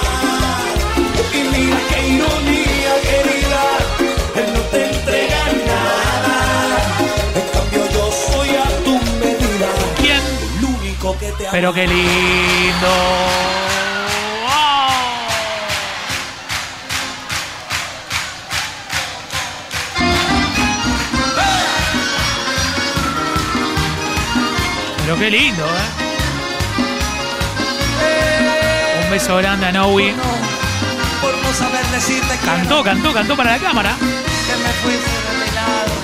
Y 1.33 1.39
mira 1.57 1.79
qué 1.91 2.09
ironía, 2.09 2.93
querida, 3.09 3.63
él 4.37 4.49
no 4.55 4.61
te 4.73 4.87
entrega 4.87 5.43
nada. 5.67 6.37
En 7.35 7.47
cambio 7.53 7.83
yo 7.95 8.11
soy 8.13 8.49
a 8.51 8.69
tu 8.85 8.95
medida. 9.21 9.69
¿Quién? 10.01 10.23
El 10.59 10.65
único 10.65 11.17
que 11.19 11.31
te 11.33 11.45
ama. 11.45 11.53
Pero 11.53 11.73
qué 11.73 11.87
lindo. 11.87 12.93
Pero 25.19 25.31
qué 25.31 25.31
lindo, 25.31 25.65
¿eh? 25.65 25.89
Un 29.05 29.11
beso 29.11 29.37
grande 29.37 29.67
a 29.67 29.73
Nowi. 29.73 30.13
Cantó, 32.45 32.83
cantó, 32.85 33.13
cantó 33.13 33.37
para 33.37 33.53
la 33.53 33.59
cámara. 33.59 33.97
que 33.99 34.57
me 34.63 34.71
fuiste 34.83 35.11
de 35.11 35.33
mi 35.41 35.51
lado. 35.55 35.95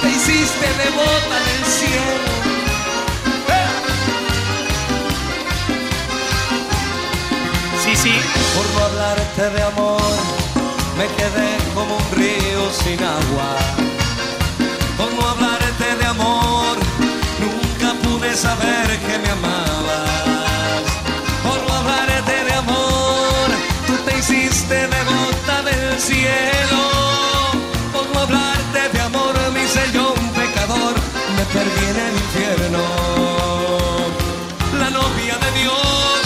Te 0.00 0.08
hiciste 0.08 0.66
devota 0.78 1.36
del 1.46 1.64
cielo. 1.66 2.32
Sí, 7.84 7.96
sí. 7.96 8.14
Por 8.54 8.66
no 8.74 8.84
hablarte 8.86 9.50
de 9.50 9.62
amor, 9.62 10.00
me 10.96 11.06
quedé 11.16 11.58
como 11.74 11.96
un 11.96 12.10
río 12.12 12.70
sin 12.72 13.02
agua. 13.02 13.56
Por 14.96 15.12
no 15.14 15.28
hablarte 15.28 15.96
de 15.96 16.06
amor, 16.06 16.41
pude 18.12 18.34
saber 18.36 18.88
que 19.06 19.18
me 19.22 19.30
amabas. 19.38 20.82
Por 21.44 21.58
no 21.66 21.72
hablarte 21.80 22.36
de 22.48 22.54
amor, 22.64 23.48
tú 23.86 23.94
te 24.06 24.18
hiciste 24.18 24.76
devota 24.96 25.56
del 25.62 26.00
cielo. 26.00 26.82
Por 27.92 28.06
no 28.12 28.20
hablarte 28.20 28.80
de 28.94 29.00
amor, 29.00 29.34
hice 29.62 29.84
yo 29.94 30.14
un 30.22 30.28
pecador, 30.40 30.94
me 31.36 31.44
perdí 31.54 31.84
en 31.92 31.98
el 32.06 32.14
infierno. 32.24 32.82
La 34.82 34.90
novia 34.90 35.36
de 35.44 35.50
Dios, 35.60 36.22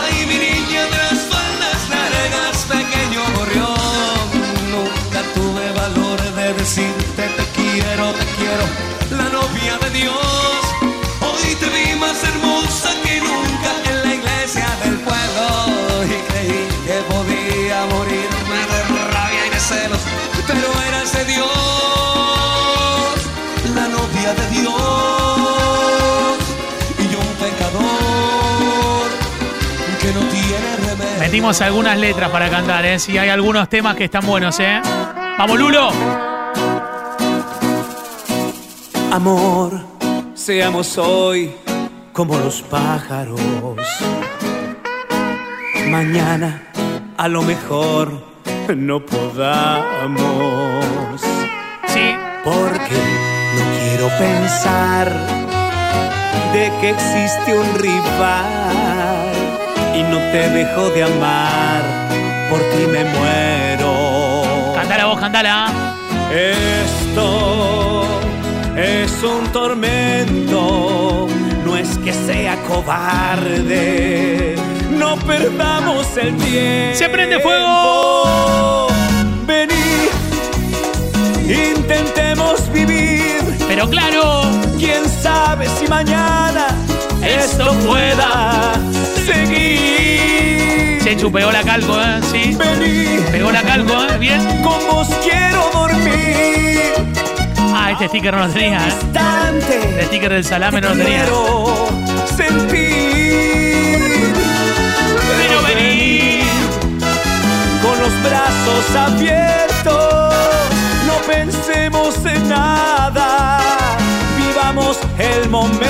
ay 0.00 0.26
mi 0.30 0.38
niña 0.48 0.82
de 0.94 1.00
las 1.08 1.20
faldas 1.32 1.80
largas, 1.96 2.56
pequeño 2.76 3.22
gorrión. 3.36 4.24
Nunca 4.74 5.20
tuve 5.34 5.64
valor 5.82 6.18
de 6.38 6.54
decirte 6.54 7.22
te 7.36 7.44
quiero, 7.56 8.06
de 24.34 24.48
Dios 24.50 24.72
y 26.98 27.08
yo 27.08 27.18
un 27.18 27.34
pecador 27.38 29.08
que 30.00 30.12
no 30.12 30.20
tiene 30.30 30.76
remedio. 30.76 31.20
Metimos 31.20 31.60
algunas 31.60 31.98
letras 31.98 32.30
para 32.30 32.48
cantar, 32.48 32.84
¿eh? 32.86 32.98
Sí, 32.98 33.18
hay 33.18 33.28
algunos 33.28 33.68
temas 33.68 33.96
que 33.96 34.04
están 34.04 34.26
buenos, 34.26 34.58
¿eh? 34.60 34.80
¡Vamos, 35.38 35.58
Lulo! 35.58 35.90
Amor, 39.12 39.80
seamos 40.34 40.96
hoy 40.98 41.52
como 42.12 42.38
los 42.38 42.62
pájaros. 42.62 43.40
Mañana 45.88 46.62
a 47.16 47.26
lo 47.28 47.42
mejor 47.42 48.22
no 48.76 49.04
podamos. 49.04 50.22
Sí. 51.88 52.14
Porque 52.44 53.29
pensar 54.18 55.12
de 56.52 56.72
que 56.80 56.90
existe 56.90 57.54
un 57.56 57.74
rival 57.78 59.32
y 59.94 60.02
no 60.02 60.18
te 60.32 60.48
dejo 60.50 60.90
de 60.90 61.04
amar. 61.04 61.82
Por 62.50 62.60
ti 62.60 62.86
me 62.90 63.04
muero. 63.04 64.72
Cantala 64.74 65.06
vos, 65.06 65.20
cantala. 65.20 65.72
Esto 66.32 68.04
es 68.76 69.22
un 69.22 69.46
tormento, 69.52 71.28
no 71.64 71.76
es 71.76 71.98
que 71.98 72.12
sea 72.12 72.56
cobarde. 72.68 74.56
No 74.90 75.16
perdamos 75.18 76.16
el 76.16 76.36
tiempo. 76.36 76.96
¡Se 76.96 77.08
prende 77.08 77.38
fuego! 77.40 78.88
Vení, 79.46 80.08
intentemos 81.48 82.70
vivir. 82.72 83.39
Pero 83.70 83.88
claro, 83.88 84.42
quién 84.80 85.08
sabe 85.08 85.68
si 85.78 85.86
mañana 85.86 86.66
esto 87.22 87.72
pueda 87.86 88.72
seguir. 89.24 90.98
Chechu 91.04 91.30
pegó 91.30 91.52
la 91.52 91.62
calco, 91.62 91.96
¿eh? 92.00 92.18
Sí. 92.32 92.56
Vení, 92.58 93.20
Pegó 93.30 93.52
la 93.52 93.62
calco, 93.62 93.92
¿eh? 94.06 94.18
Bien. 94.18 94.40
con 94.64 94.84
vos 94.88 95.06
quiero 95.22 95.70
dormir. 95.72 96.80
Ah, 97.72 97.92
este 97.92 98.08
sticker 98.08 98.34
no 98.34 98.48
lo 98.48 98.52
tenía, 98.52 98.88
¿eh? 98.88 98.92
El 100.00 100.06
sticker 100.06 100.32
del 100.32 100.44
salame 100.44 100.80
no 100.80 100.88
lo 100.88 100.96
tenía. 100.96 101.22
Quiero 101.22 101.88
sentir. 102.36 104.00
Pero 105.38 105.62
vení. 105.62 106.40
Con 107.80 108.00
los 108.00 108.22
brazos 108.24 108.96
abiertos, 108.96 109.69
pensemos 111.30 112.16
en 112.26 112.48
nada. 112.48 113.58
Vivamos 114.36 114.98
el 115.18 115.48
momento. 115.48 115.86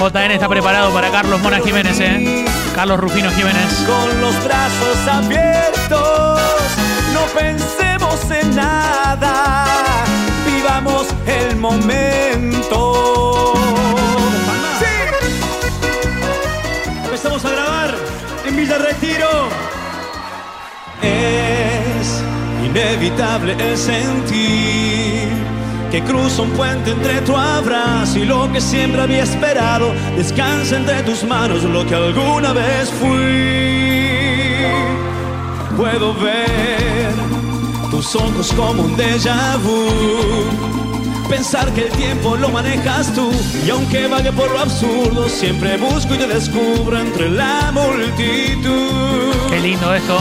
JN 0.00 0.32
está 0.32 0.48
preparado 0.48 0.92
para 0.92 1.10
Carlos 1.10 1.40
Mona 1.40 1.58
Jiménez, 1.60 1.98
¿eh? 2.00 2.44
Carlos 2.74 2.98
Rufino 3.00 3.30
Jiménez. 3.30 3.84
Con 3.86 4.20
los 4.20 4.44
brazos 4.44 5.08
abiertos, 5.08 6.40
no 7.14 7.20
pensemos 7.38 8.30
en 8.30 8.56
nada. 8.56 9.64
Vivamos 10.46 11.06
el 11.26 11.56
momento. 11.56 13.54
Empezamos 17.04 17.44
a 17.44 17.50
grabar 17.50 17.94
en 18.46 18.56
Villa 18.56 18.78
Retiro. 18.78 19.71
Inevitable 22.72 23.54
el 23.58 23.76
sentir 23.76 25.28
que 25.90 26.02
cruza 26.04 26.40
un 26.40 26.50
puente 26.52 26.92
entre 26.92 27.20
tu 27.20 27.36
abrazo 27.36 28.18
y 28.18 28.24
lo 28.24 28.50
que 28.50 28.60
siempre 28.60 29.02
había 29.02 29.24
esperado. 29.24 29.92
Descansa 30.16 30.76
entre 30.76 31.02
tus 31.02 31.22
manos 31.22 31.62
lo 31.64 31.86
que 31.86 31.94
alguna 31.94 32.54
vez 32.54 32.90
fui. 32.98 34.56
Puedo 35.76 36.14
ver 36.14 37.12
tus 37.90 38.16
ojos 38.16 38.52
como 38.54 38.84
un 38.84 38.96
déjà 38.96 39.58
vu. 39.58 40.48
Pensar 41.28 41.70
que 41.74 41.82
el 41.88 41.90
tiempo 41.92 42.36
lo 42.36 42.48
manejas 42.48 43.12
tú 43.14 43.30
y 43.66 43.70
aunque 43.70 44.06
vague 44.06 44.32
por 44.32 44.50
lo 44.50 44.60
absurdo, 44.60 45.28
siempre 45.28 45.76
busco 45.76 46.14
y 46.14 46.18
te 46.18 46.26
descubro 46.26 46.98
entre 46.98 47.28
la 47.28 47.70
multitud. 47.72 49.32
Qué 49.50 49.60
lindo 49.60 49.94
esto. 49.94 50.18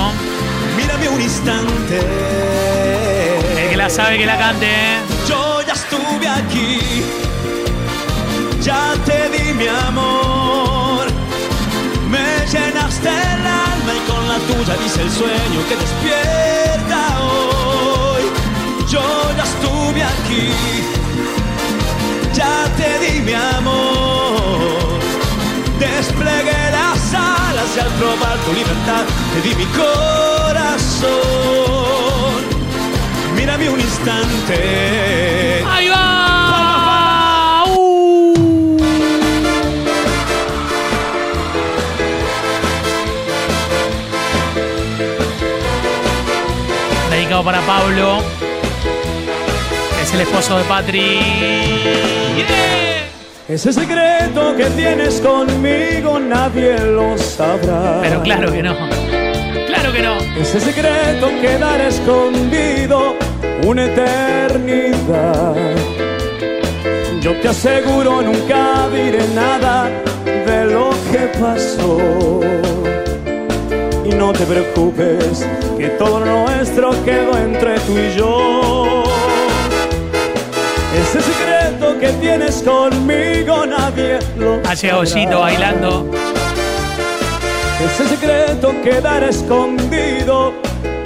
Un 1.09 1.19
instante. 1.19 1.99
El 3.57 3.69
que 3.69 3.77
la 3.77 3.89
sabe 3.89 4.17
que 4.19 4.25
la 4.25 4.37
cante. 4.37 4.65
¿eh? 4.65 4.99
Yo 5.27 5.61
ya 5.61 5.73
estuve 5.73 6.27
aquí, 6.27 7.03
ya 8.61 8.93
te 9.05 9.29
di 9.29 9.53
mi 9.53 9.67
amor. 9.67 11.07
Me 12.09 12.45
llenaste 12.45 13.09
el 13.09 13.45
alma 13.45 13.91
y 13.95 14.09
con 14.09 14.27
la 14.27 14.37
tuya 14.47 14.75
dice 14.83 15.01
el 15.01 15.11
sueño 15.11 15.59
que 15.67 15.75
despierta 15.75 17.19
hoy. 17.19 18.23
Yo 18.87 19.01
ya 19.35 19.43
estuve 19.43 20.03
aquí, 20.03 20.49
ya 22.33 22.69
te 22.77 22.99
di 22.99 23.21
mi 23.21 23.33
amor. 23.33 24.99
Desplegué 25.79 26.60
y 27.75 27.79
al 27.79 27.87
probar 27.93 28.37
tu 28.39 28.51
libertad 28.53 29.05
te 29.33 29.41
di 29.47 29.55
mi 29.55 29.65
corazón. 29.65 31.09
Mírame 33.35 33.69
un 33.69 33.79
instante. 33.79 35.63
¡Ahí 35.65 35.87
va! 35.87 37.63
Uh. 37.67 38.77
Dedicado 47.09 47.43
para 47.45 47.61
Pablo, 47.61 48.21
que 49.95 50.01
es 50.01 50.13
el 50.13 50.21
esposo 50.21 50.57
de 50.57 50.63
Patri. 50.65 51.19
Ese 53.51 53.73
secreto 53.73 54.55
que 54.55 54.63
tienes 54.77 55.19
conmigo 55.19 56.17
nadie 56.21 56.79
lo 56.79 57.17
sabrá. 57.17 57.99
Pero 58.01 58.23
claro 58.23 58.49
que 58.49 58.63
no. 58.63 58.73
Claro 59.67 59.91
que 59.91 60.01
no. 60.01 60.17
Ese 60.39 60.61
secreto 60.61 61.27
quedará 61.41 61.89
escondido 61.89 63.17
una 63.65 63.87
eternidad. 63.87 65.53
Yo 67.19 67.33
te 67.41 67.49
aseguro 67.49 68.21
nunca 68.21 68.87
diré 68.87 69.27
nada 69.35 69.89
de 70.25 70.65
lo 70.67 70.91
que 71.11 71.29
pasó. 71.37 71.99
Y 74.05 74.15
no 74.15 74.31
te 74.31 74.45
preocupes, 74.45 75.45
que 75.77 75.89
todo 75.99 76.21
lo 76.21 76.45
nuestro 76.47 76.91
quedó 77.03 77.37
entre 77.37 77.77
tú 77.81 77.97
y 77.97 78.17
yo. 78.17 79.03
Ese 80.95 81.21
secreto 81.21 81.99
que 81.99 82.09
tienes 82.21 82.61
conmigo 82.63 83.30
nadie 84.57 84.63
lo 84.63 84.69
Ha 84.69 84.73
llegado 84.73 85.05
Gito 85.05 85.39
bailando. 85.39 86.11
Ese 87.85 88.07
secreto 88.07 88.73
quedará 88.83 89.29
escondido 89.29 90.53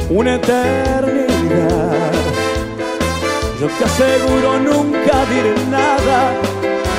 una 0.09 0.35
eternidad. 0.35 2.11
Yo 3.59 3.67
te 3.67 3.83
aseguro 3.85 4.59
nunca 4.59 5.25
diré 5.29 5.53
nada 5.69 6.33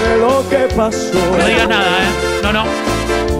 de 0.03 0.17
lo 0.19 0.49
que 0.49 0.75
pasó. 0.75 1.19
No 1.39 1.47
digas 1.47 1.69
nada, 1.69 1.87
¿eh? 1.87 2.43
No, 2.43 2.53
no. 2.53 2.65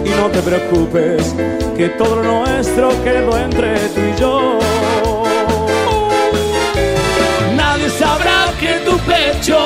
Y 0.05 0.09
no 0.09 0.27
te 0.29 0.41
preocupes, 0.41 1.33
que 1.75 1.89
todo 1.89 2.17
lo 2.17 2.45
nuestro 2.45 2.89
quedó 3.03 3.37
entre 3.37 3.75
tú 3.89 4.01
y 4.01 4.19
yo. 4.19 4.59
Nadie 7.55 7.89
sabrá 7.89 8.51
que 8.59 8.73
tu 8.85 8.97
pecho, 8.99 9.57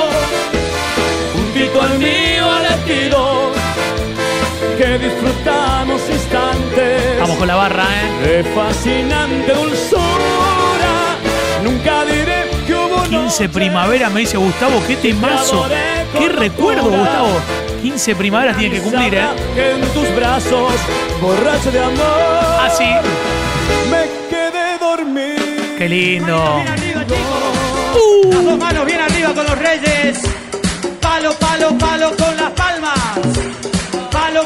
juntito 1.34 1.82
al 1.82 1.98
mío 1.98 2.50
ha 2.50 2.62
latido, 2.62 3.31
que 4.82 4.98
disfrutamos 4.98 6.02
instantes. 6.10 7.20
Vamos 7.20 7.36
con 7.36 7.46
la 7.46 7.54
barra, 7.54 7.84
¿eh? 7.84 8.26
De 8.26 8.44
fascinante 8.44 9.52
dulzura, 9.54 11.16
nunca 11.62 12.04
diré 12.04 12.50
que 12.66 12.74
hubo 12.74 13.02
15 13.04 13.48
primavera 13.48 14.10
me 14.10 14.20
dice 14.20 14.36
Gustavo, 14.38 14.82
qué 14.86 14.96
temazo. 14.96 15.66
Qué 16.18 16.28
recuerdo, 16.28 16.90
Gustavo. 16.90 17.40
15 17.80 18.16
primaveras 18.16 18.56
tiene 18.58 18.76
que 18.76 18.82
cumplir, 18.82 19.14
¿eh? 19.14 19.26
que 19.54 19.70
en 19.72 19.80
tus 19.92 20.14
brazos, 20.16 20.72
borracho 21.20 21.70
de 21.70 21.80
amor, 21.80 22.60
Así. 22.62 22.84
me 23.90 24.08
quedé 24.28 24.78
dormido. 24.80 25.76
Qué 25.78 25.88
lindo. 25.88 26.62
Las 28.30 28.44
dos 28.44 28.58
manos 28.58 28.86
bien 28.86 29.00
arriba 29.00 29.32
con 29.32 29.44
los 29.46 29.58
reyes. 29.58 30.20
Palo, 31.00 31.32
palo, 31.34 31.78
palo 31.78 32.16
con 32.16 32.36
las 32.36 32.50
palmas. 32.50 33.41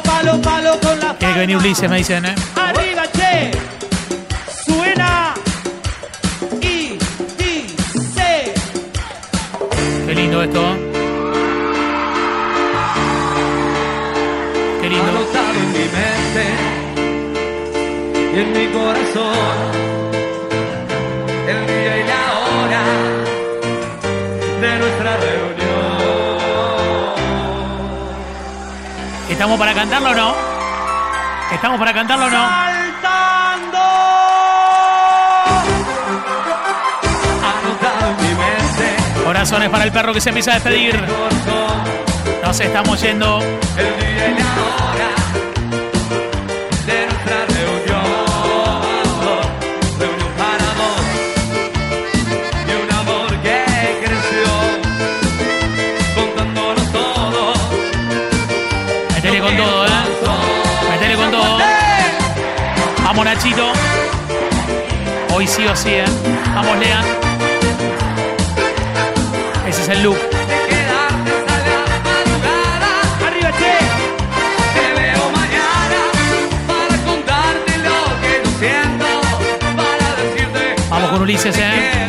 Palo, 0.03 0.41
palo, 0.41 0.41
palo 0.41 0.81
con 0.81 0.99
Tiene 1.19 1.35
que 1.35 1.41
venir 1.41 1.57
Ulises, 1.57 1.89
me 1.89 1.99
dicen, 1.99 2.25
¿eh? 2.27 2.35
Arriba, 2.55 3.03
che. 3.13 3.51
Suena. 4.65 5.35
Y 6.61 6.99
dice. 7.39 8.55
Qué 10.07 10.15
lindo 10.15 10.43
esto. 10.43 10.63
Qué 14.81 14.89
lindo. 14.89 15.09
Anotado 15.09 15.55
en 15.55 15.73
mi 15.73 15.87
mente 15.97 16.45
y 18.35 18.39
en 18.41 18.53
mi 18.53 18.67
corazón 18.73 19.86
¿Estamos 29.37 29.59
para 29.59 29.75
cantarlo 29.75 30.13
o 30.13 30.15
no? 30.15 30.35
¿Estamos 31.53 31.79
para 31.79 31.93
cantarlo 31.93 32.25
o 32.25 32.31
no? 32.31 32.49
Mente 38.19 38.97
Corazones 39.23 39.69
para 39.69 39.85
el 39.85 39.93
perro 39.93 40.15
que 40.15 40.23
se 40.23 40.31
empieza 40.31 40.53
a 40.53 40.55
despedir. 40.55 40.99
Nos 42.43 42.61
estamos 42.61 42.99
yendo. 43.03 43.41
el 43.77 44.01
día 44.01 44.29
y 44.31 44.39
la 44.39 44.47
hora 44.47 45.11
Nachito. 63.27 63.73
Hoy 65.35 65.49
sí 65.49 65.67
o 65.67 65.75
sí, 65.75 65.95
¿eh? 65.95 66.05
Vamos, 66.55 66.79
Lean. 66.79 67.05
Ese 69.67 69.83
es 69.83 69.89
el 69.89 70.05
look. 70.05 70.17
Arriba, 73.27 73.51
che. 73.51 73.79
Te 74.77 74.87
veo 75.01 75.25
mañana 75.41 76.01
para 76.69 76.97
contarte 77.05 77.79
lo 77.79 77.99
que 78.23 78.33
no 78.45 78.51
siento, 78.61 79.09
para 79.77 80.07
decirte 80.23 80.77
Vamos 80.89 81.11
con 81.11 81.23
Ulises, 81.23 81.59
¿eh? 81.59 82.07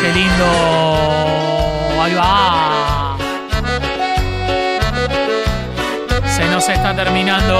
Qué 0.00 0.12
lindo. 0.14 0.79
Nos 6.60 6.68
está 6.68 6.94
terminando. 6.94 7.56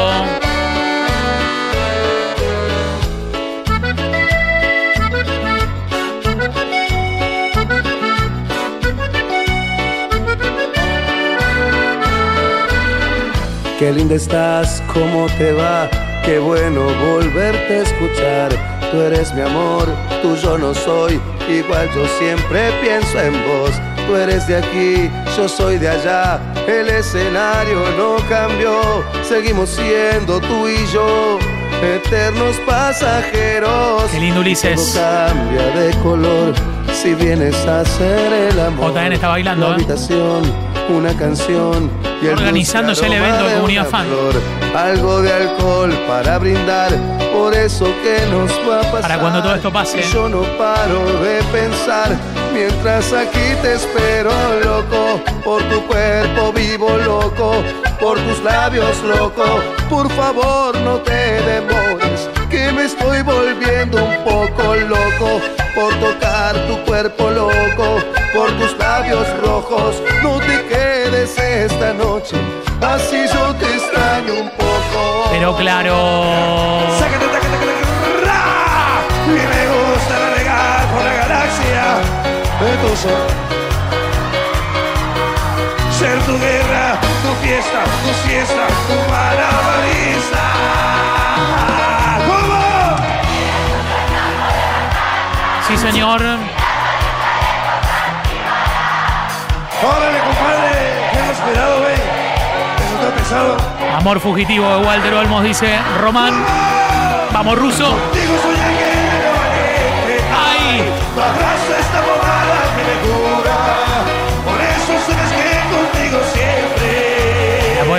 Qué 13.78 13.90
linda 13.92 14.16
estás, 14.16 14.82
cómo 14.92 15.26
te 15.38 15.52
va, 15.52 15.88
qué 16.26 16.38
bueno 16.38 16.82
volverte 17.10 17.76
a 17.76 17.82
escuchar. 17.82 18.50
Tú 18.90 19.00
eres 19.00 19.32
mi 19.32 19.40
amor, 19.40 19.88
tú 20.20 20.36
yo 20.36 20.58
no 20.58 20.74
soy, 20.74 21.18
igual 21.48 21.88
yo 21.94 22.06
siempre 22.18 22.70
pienso 22.82 23.18
en 23.18 23.32
vos. 23.32 23.72
Tú 24.06 24.16
eres 24.16 24.46
de 24.46 24.56
aquí, 24.58 25.10
yo 25.36 25.48
soy 25.48 25.78
de 25.78 25.88
allá, 25.88 26.38
el 26.68 26.88
escenario 26.88 27.84
no 27.96 28.16
cambió, 28.28 29.04
seguimos 29.22 29.70
siendo 29.70 30.40
tú 30.40 30.68
y 30.68 30.86
yo. 30.92 31.38
Eternos 31.82 32.56
pasajeros. 32.66 34.04
Qué 34.10 34.20
lindo 34.20 34.40
Ulises. 34.40 34.92
Todo 34.92 35.02
cambia 35.02 35.66
de 35.68 35.94
color 36.02 36.54
si 36.92 37.14
vienes 37.14 37.54
a 37.66 37.80
hacer 37.80 38.32
el 38.32 38.60
amor. 38.60 38.92
JN 38.92 39.12
está 39.14 39.28
bailando, 39.28 39.66
La 39.66 39.72
¿eh? 39.72 39.74
habitación 39.76 40.70
una 40.90 41.14
canción. 41.14 41.90
Y 42.22 42.26
el 42.26 42.36
ya 42.36 43.06
el 43.06 43.12
evento 43.12 43.46
de 43.46 43.54
Comunidad 43.54 43.86
Fan. 43.86 44.06
flor, 44.06 44.42
algo 44.76 45.22
de 45.22 45.32
alcohol 45.32 45.90
para 46.06 46.38
brindar 46.38 46.92
por 47.32 47.54
eso 47.54 47.86
que 48.02 48.26
nos 48.30 48.50
va 48.68 48.80
a 48.80 48.82
pasar. 48.82 49.02
Para 49.02 49.18
cuando 49.18 49.42
todo 49.42 49.54
esto 49.54 49.72
pase. 49.72 50.02
Yo 50.12 50.28
no 50.28 50.42
paro 50.58 51.04
de 51.22 51.42
pensar 51.52 52.16
mientras 52.60 53.12
aquí 53.12 53.54
te 53.62 53.74
espero, 53.74 54.32
loco. 54.64 55.20
Por 55.44 55.62
tu 55.70 55.86
cuerpo 55.86 56.52
vivo, 56.52 56.90
loco. 56.98 57.62
Por 57.98 58.18
tus 58.20 58.42
labios, 58.42 58.96
loco. 59.02 59.44
Por 59.88 60.10
favor, 60.12 60.76
no 60.80 60.96
te 60.98 61.40
demores. 61.52 62.28
Que 62.50 62.72
me 62.72 62.84
estoy 62.84 63.22
volviendo 63.22 64.04
un 64.04 64.16
poco 64.24 64.74
loco. 64.74 65.40
Por 65.74 65.92
tocar 66.06 66.54
tu 66.68 66.76
cuerpo, 66.84 67.30
loco. 67.30 67.86
Por 68.34 68.50
tus 68.58 68.76
labios 68.78 69.26
rojos. 69.40 70.02
No 70.22 70.38
te 70.38 70.56
quedes 70.68 71.38
esta 71.38 71.92
noche. 71.94 72.36
Así 72.80 73.20
yo 73.34 73.54
te 73.54 73.66
extraño 73.76 74.34
un 74.44 74.50
poco. 74.50 75.28
Pero 75.32 75.56
claro. 75.56 75.94
Sácate, 76.98 77.26
sácate, 77.26 77.49
de 82.60 82.76
tu 82.76 82.96
sol. 82.96 83.26
Ser 85.98 86.18
tu 86.22 86.38
guerra, 86.38 86.98
tu 87.22 87.34
fiesta, 87.44 87.84
tu 87.84 88.28
siesta, 88.28 88.66
tu 88.88 88.94
malabarista. 89.10 90.44
¿Cómo? 92.26 92.96
Sí, 95.68 95.76
señor. 95.76 96.20
Órale, 99.82 100.18
compadre, 100.20 100.72
hemos 101.18 101.38
cuidado, 101.38 101.80
güey. 101.80 101.94
Eso 101.94 102.94
está 103.00 103.10
pesado. 103.16 103.56
Amor 103.96 104.20
fugitivo 104.20 104.68
de 104.68 104.84
Walter 104.84 105.14
Olmos, 105.14 105.42
dice 105.42 105.78
Román. 106.00 106.44
Vamos, 107.32 107.58
ruso. 107.58 107.96
¡Ay! 110.32 110.84
Tu 111.14 112.19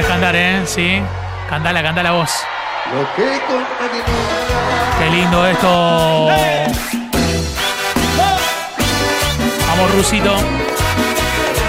podés 0.01 0.07
cantar, 0.07 0.35
¿eh? 0.35 0.61
Sí. 0.65 1.01
Cantala, 1.49 1.83
cantala 1.83 2.11
vos. 2.11 2.31
Lo 2.93 3.15
que. 3.15 3.39
Qué 4.99 5.09
lindo 5.09 5.47
esto. 5.47 6.27
Vamos, 9.67 9.95
rusito. 9.95 10.35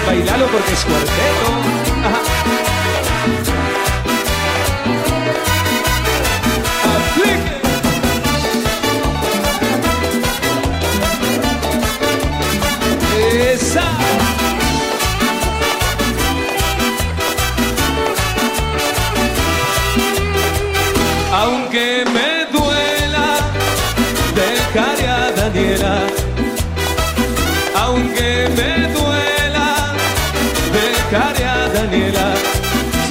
Bailalo 0.05 0.47
porque 0.47 0.73
es 0.73 0.85
cuarteto. 0.85 2.07
Ajá. 2.07 2.62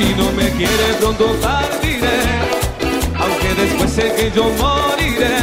Si 0.03 0.15
no 0.15 0.33
me 0.33 0.51
quiere 0.51 0.95
pronto 0.99 1.27
partiré, 1.41 2.19
aunque 3.21 3.55
después 3.55 3.89
sé 3.89 4.13
que 4.17 4.33
yo 4.35 4.51
moriré. 4.59 5.37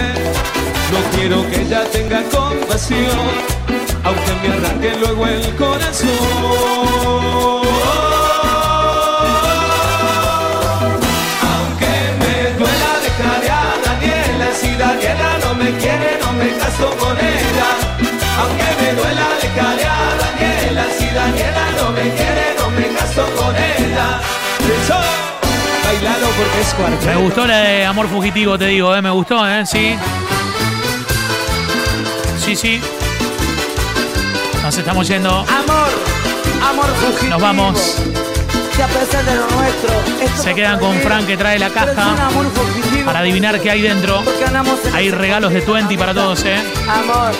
No 0.91 0.99
quiero 1.15 1.49
que 1.49 1.61
ella 1.61 1.85
tenga 1.89 2.21
compasión, 2.23 3.19
aunque 4.03 4.31
me 4.41 4.53
arranque 4.53 4.97
luego 4.99 5.27
el 5.27 5.55
corazón. 5.55 6.09
Aunque 11.51 11.93
me 12.19 12.35
duela 12.59 12.91
dejaré 13.05 13.49
a 13.49 13.63
Daniela, 13.85 14.47
si 14.59 14.71
Daniela 14.75 15.39
no 15.41 15.55
me 15.55 15.71
quiere, 15.77 16.19
no 16.21 16.33
me 16.33 16.49
caso 16.57 16.89
con 16.99 17.17
ella. 17.17 17.69
Aunque 18.41 18.67
me 18.81 18.93
duela 18.99 19.27
dejaré 19.41 19.85
a 19.85 20.17
Daniela, 20.21 20.85
si 20.97 21.05
Daniela 21.05 21.65
no 21.77 21.91
me 21.93 22.13
quiere, 22.17 22.55
no 22.59 22.69
me 22.71 22.87
caso 22.97 23.23
con 23.37 23.55
ella. 23.55 23.78
Bailalo 26.01 26.27
porque 26.27 26.61
es 26.61 26.73
cuarteto. 26.75 27.05
Me 27.05 27.15
gustó 27.17 27.45
la 27.45 27.57
de 27.57 27.85
Amor 27.85 28.07
Fugitivo, 28.07 28.57
te 28.57 28.67
digo, 28.67 28.95
¿eh? 28.95 29.01
Me 29.01 29.09
gustó, 29.09 29.45
¿eh? 29.47 29.65
Sí. 29.65 29.95
Sí, 32.37 32.55
sí. 32.55 32.81
Nos 34.63 34.77
estamos 34.77 35.07
yendo. 35.07 35.29
Amor, 35.29 35.89
amor 36.69 36.85
fugitivo. 36.95 37.29
Nos 37.31 37.41
vamos. 37.41 37.95
Que 38.75 38.83
a 38.83 38.87
pesar 38.87 39.25
de 39.25 39.35
lo 39.35 39.47
nuestro, 39.49 40.41
Se 40.41 40.55
quedan 40.55 40.79
con. 40.79 40.97
Frank 41.01 41.27
que 41.27 41.35
trae 41.35 41.59
la 41.59 41.69
caja 41.69 42.15
para 43.05 43.19
adivinar 43.19 43.59
qué 43.59 43.71
hay 43.71 43.81
dentro. 43.81 44.23
Hay 44.93 45.11
regalos 45.11 45.51
de 45.51 45.59
20 45.59 45.97
para 45.97 46.13
todos, 46.13 46.43
¿eh? 46.45 46.61
Amor, 46.87 47.31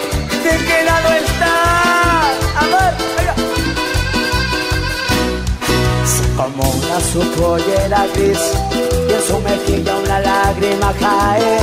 ¿de 0.44 0.66
qué 0.66 0.84
lado 0.84 1.14
estás? 1.14 2.56
Amor, 2.58 2.94
Como 6.40 6.64
una 6.64 7.00
su 7.12 7.20
pollera 7.32 8.06
gris 8.16 8.40
y 9.10 9.14
en 9.14 9.22
su 9.28 9.40
mejilla 9.42 9.94
una 9.98 10.20
lágrima 10.22 10.94
cae 10.98 11.60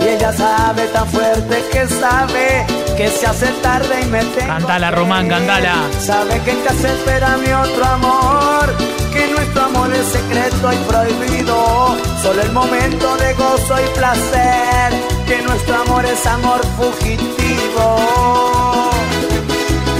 y 0.00 0.08
ella 0.08 0.32
sabe 0.32 0.86
tan 0.86 1.06
fuerte 1.08 1.62
que 1.70 1.86
sabe 1.86 2.66
que 2.96 3.10
se 3.10 3.26
hace 3.26 3.48
tarde 3.62 4.00
y 4.00 4.06
me 4.06 4.24
tengo 4.24 4.46
Cantala, 4.46 4.90
Román, 4.92 5.28
cantala. 5.28 5.74
Sabe 6.00 6.40
que 6.40 6.52
en 6.52 6.60
casa 6.62 6.88
espera 6.88 7.36
mi 7.36 7.52
otro 7.52 7.84
amor 7.84 8.74
que 9.12 9.26
nuestro 9.28 9.62
amor 9.62 9.92
es 9.92 10.06
secreto 10.06 10.72
y 10.72 10.76
prohibido 10.88 11.94
solo 12.22 12.40
el 12.40 12.52
momento 12.52 13.16
de 13.18 13.34
gozo 13.34 13.74
y 13.78 13.98
placer 13.98 14.92
que 15.26 15.42
nuestro 15.42 15.82
amor 15.82 16.06
es 16.06 16.26
amor 16.26 16.60
fugitivo 16.78 17.86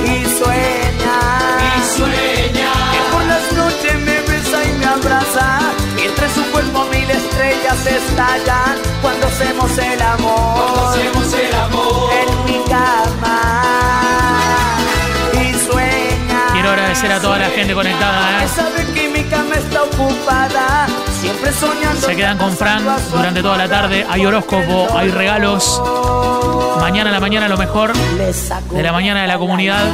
y 0.02 0.24
sueña 0.38 1.18
Y 1.76 1.98
sueña. 1.98 2.33
Su 6.34 6.42
cuerpo 6.50 6.84
mil 6.90 7.10
estrellas 7.10 7.86
estallan 7.86 8.76
cuando 9.00 9.26
hacemos 9.26 9.78
el 9.78 10.02
amor 10.02 10.54
Cuando 10.54 10.88
hacemos 10.88 11.32
el 11.34 11.54
amor. 11.54 12.10
en 12.12 12.44
mi 12.44 12.64
cama 12.64 13.40
y 15.34 15.54
sueña 15.54 16.40
Quiero 16.52 16.70
agradecer 16.70 17.12
a 17.12 17.20
toda 17.20 17.38
la 17.38 17.48
gente 17.50 17.74
conectada, 17.74 18.44
¿eh? 18.44 18.48
sabe 18.48 18.84
que 18.92 19.08
mi 19.08 19.22
cama 19.24 19.54
está 19.56 19.82
ocupada 19.82 20.86
siempre 21.20 21.52
soñando 21.52 22.06
Se 22.06 22.16
quedan 22.16 22.38
con 22.38 22.56
Frank 22.56 22.82
durante 23.12 23.42
toda 23.42 23.56
la 23.56 23.68
tarde. 23.68 24.04
Hay 24.08 24.26
horóscopo, 24.26 24.88
hay 24.94 25.08
regalos. 25.08 25.80
Mañana 26.80 27.08
a 27.08 27.12
la 27.14 27.20
mañana 27.20 27.48
lo 27.48 27.56
mejor 27.56 27.94
de 27.94 28.82
la 28.82 28.92
mañana 28.92 29.22
de 29.22 29.28
la 29.28 29.38
comunidad. 29.38 29.86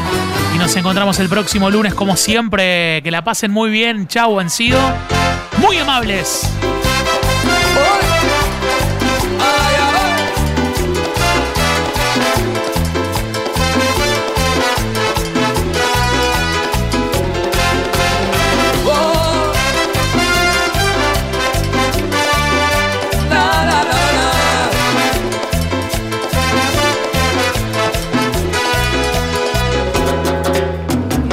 Y 0.54 0.58
nos 0.58 0.74
encontramos 0.74 1.20
el 1.20 1.28
próximo 1.28 1.70
lunes, 1.70 1.94
como 1.94 2.16
siempre. 2.16 3.00
Que 3.04 3.10
la 3.12 3.22
pasen 3.22 3.52
muy 3.52 3.70
bien. 3.70 4.08
Chau, 4.08 4.40
han 4.40 4.50
sido 4.50 4.80
muy 5.60 5.76
amables. 5.76 6.42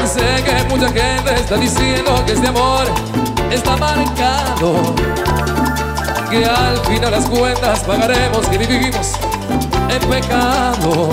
Sé 0.06 0.44
que 0.44 0.64
mucha 0.70 0.88
gente 0.88 1.34
está 1.36 1.58
diciendo 1.58 2.24
que 2.26 2.34
este 2.34 2.48
amor 2.48 2.88
está 3.52 3.78
marcado. 3.78 4.96
Que 6.30 6.46
al 6.46 6.78
final 6.86 7.12
las 7.12 7.26
cuentas 7.26 7.80
pagaremos 7.82 8.46
que 8.48 8.58
vivimos 8.58 9.14
en 9.90 10.10
pecado. 10.10 11.10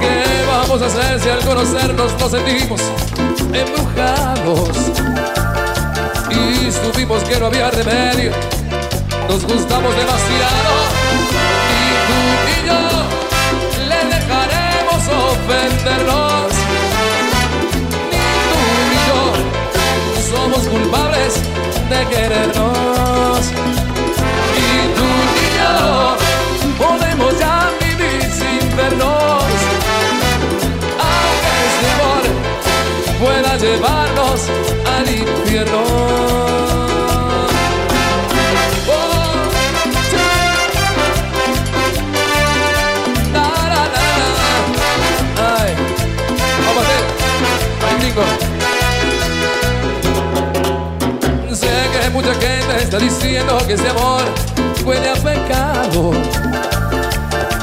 ¿Qué 0.00 0.44
vamos 0.46 0.82
a 0.82 0.86
hacer 0.86 1.20
si 1.20 1.28
al 1.28 1.40
conocernos 1.44 2.12
nos 2.20 2.30
sentimos 2.30 2.80
embrujados? 3.52 4.70
Y 6.30 6.70
supimos 6.70 7.22
que 7.24 7.40
no 7.40 7.46
había 7.46 7.70
remedio. 7.70 8.30
Nos 9.28 9.44
gustamos 9.44 9.94
demasiado. 9.96 10.72
Y 11.74 11.88
tú 12.06 12.18
y 12.54 12.66
yo 12.66 12.80
le 13.88 14.00
dejaremos 14.14 15.02
ofendernos. 15.08 16.47
culpables 20.68 21.34
de 21.90 22.06
querernos. 22.06 23.40
Y 24.56 24.70
tú 24.96 25.08
y 25.42 25.48
yo 25.58 26.16
podemos 26.84 27.38
ya 27.38 27.70
vivir 27.80 28.22
sin 28.30 28.76
vernos. 28.76 29.44
Aunque 31.10 31.52
este 31.68 31.86
amor 31.96 32.24
pueda 33.20 33.52
llevarnos 33.56 34.38
al 34.96 35.06
infierno. 35.10 35.80
Oh, 38.90 39.48
mucha 52.28 52.40
gente 52.46 52.82
está 52.82 52.98
diciendo 52.98 53.58
que 53.66 53.72
ese 53.74 53.88
amor 53.88 54.22
huele 54.84 55.08
a 55.08 55.14
pecado. 55.14 56.10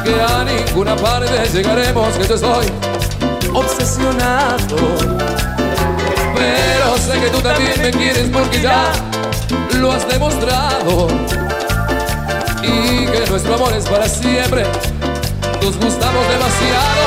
Que 0.03 0.21
a 0.21 0.43
ninguna 0.43 0.95
parte 0.95 1.31
llegaremos, 1.53 2.15
que 2.15 2.27
yo 2.27 2.35
estoy 2.35 2.65
obsesionado. 3.53 4.75
Pero 6.35 6.97
sé 6.97 7.19
que 7.19 7.29
tú 7.29 7.39
también 7.41 7.79
me 7.81 7.91
quieres 7.91 8.29
porque 8.31 8.61
ya 8.61 8.91
lo 9.73 9.91
has 9.91 10.07
demostrado. 10.07 11.07
Y 12.63 13.05
que 13.05 13.25
nuestro 13.29 13.55
amor 13.55 13.73
es 13.73 13.85
para 13.85 14.07
siempre. 14.09 14.63
Nos 15.61 15.77
gustamos 15.77 16.27
demasiado. 16.27 17.05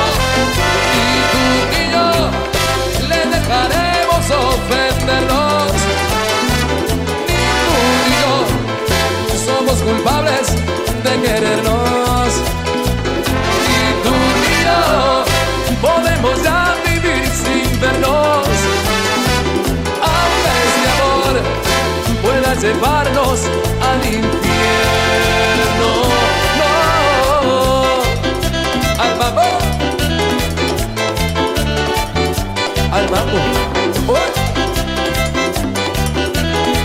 Y 0.95 1.07
tú 1.31 1.43
y 1.77 1.91
yo 1.91 3.07
le 3.07 3.37
dejaremos 3.37 4.25
ofendernos. 4.29 5.88
Somos 9.49 9.77
culpables 9.81 10.47
de 11.03 11.13
querernos. 11.21 12.29
Y 13.73 13.79
tú 14.03 14.15
y 14.45 14.55
yo 14.67 14.81
podemos 15.81 16.35
ya 16.43 16.59
vivir 16.85 17.23
sin 17.43 17.67
vernos. 17.81 18.47
Aunque 20.11 20.51
este 20.69 20.87
amor 20.95 21.33
pueda 22.23 22.51
llevarnos 22.63 23.37
al 23.89 23.99
infierno. 24.05 25.89
No, 26.59 26.73
al 29.03 29.13
mambo. 29.21 29.47
Al 32.97 33.05
mambo. 33.13 33.39
Ué. 34.13 34.23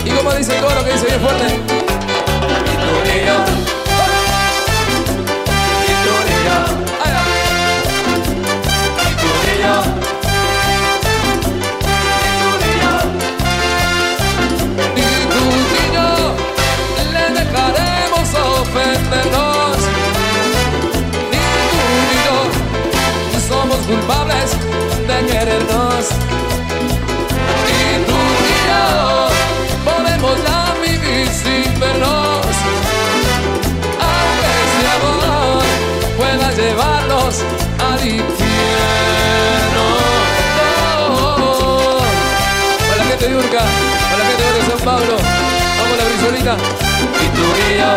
Y 0.05 0.09
como 0.11 0.29
dice 0.33 0.51
el 0.55 0.61
coro 0.63 0.83
que 0.83 0.91
dice 0.93 1.05
bien 1.05 1.21
fuerte. 1.21 1.84
Culpables 24.05 24.51
de 25.07 25.17
querernos. 25.31 26.05
Y 27.67 28.05
tú 28.05 28.19
y 28.45 28.57
yo 28.69 28.85
podemos 29.83 30.35
ya 30.45 30.73
vivir 30.81 31.27
sin 31.27 31.79
vernos. 31.79 32.45
Aunque 34.09 34.51
este 34.65 34.85
amor 34.95 35.63
pueda 36.17 36.47
llevarnos 36.51 37.33
al 37.89 37.99
infierno. 38.07 39.85
Oh, 41.09 41.99
Para 42.87 42.97
la 42.97 43.03
gente 43.05 43.27
de 43.27 43.35
Urca, 43.35 43.63
para 44.11 44.23
la 44.23 44.25
gente 44.29 44.43
de 44.43 44.61
San 44.69 44.79
Pablo, 44.85 45.15
vamos 45.79 45.97
la 45.97 46.05
brisolita. 46.05 46.53
Y 47.23 47.27
tú 47.35 47.45
y 47.65 47.77
yo. 47.79 47.91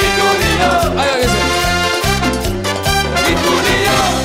Y 0.00 0.08
tú 0.16 0.26
y 0.40 0.58
yo. 0.60 1.00
Ahí 1.00 1.33
va 3.82 4.23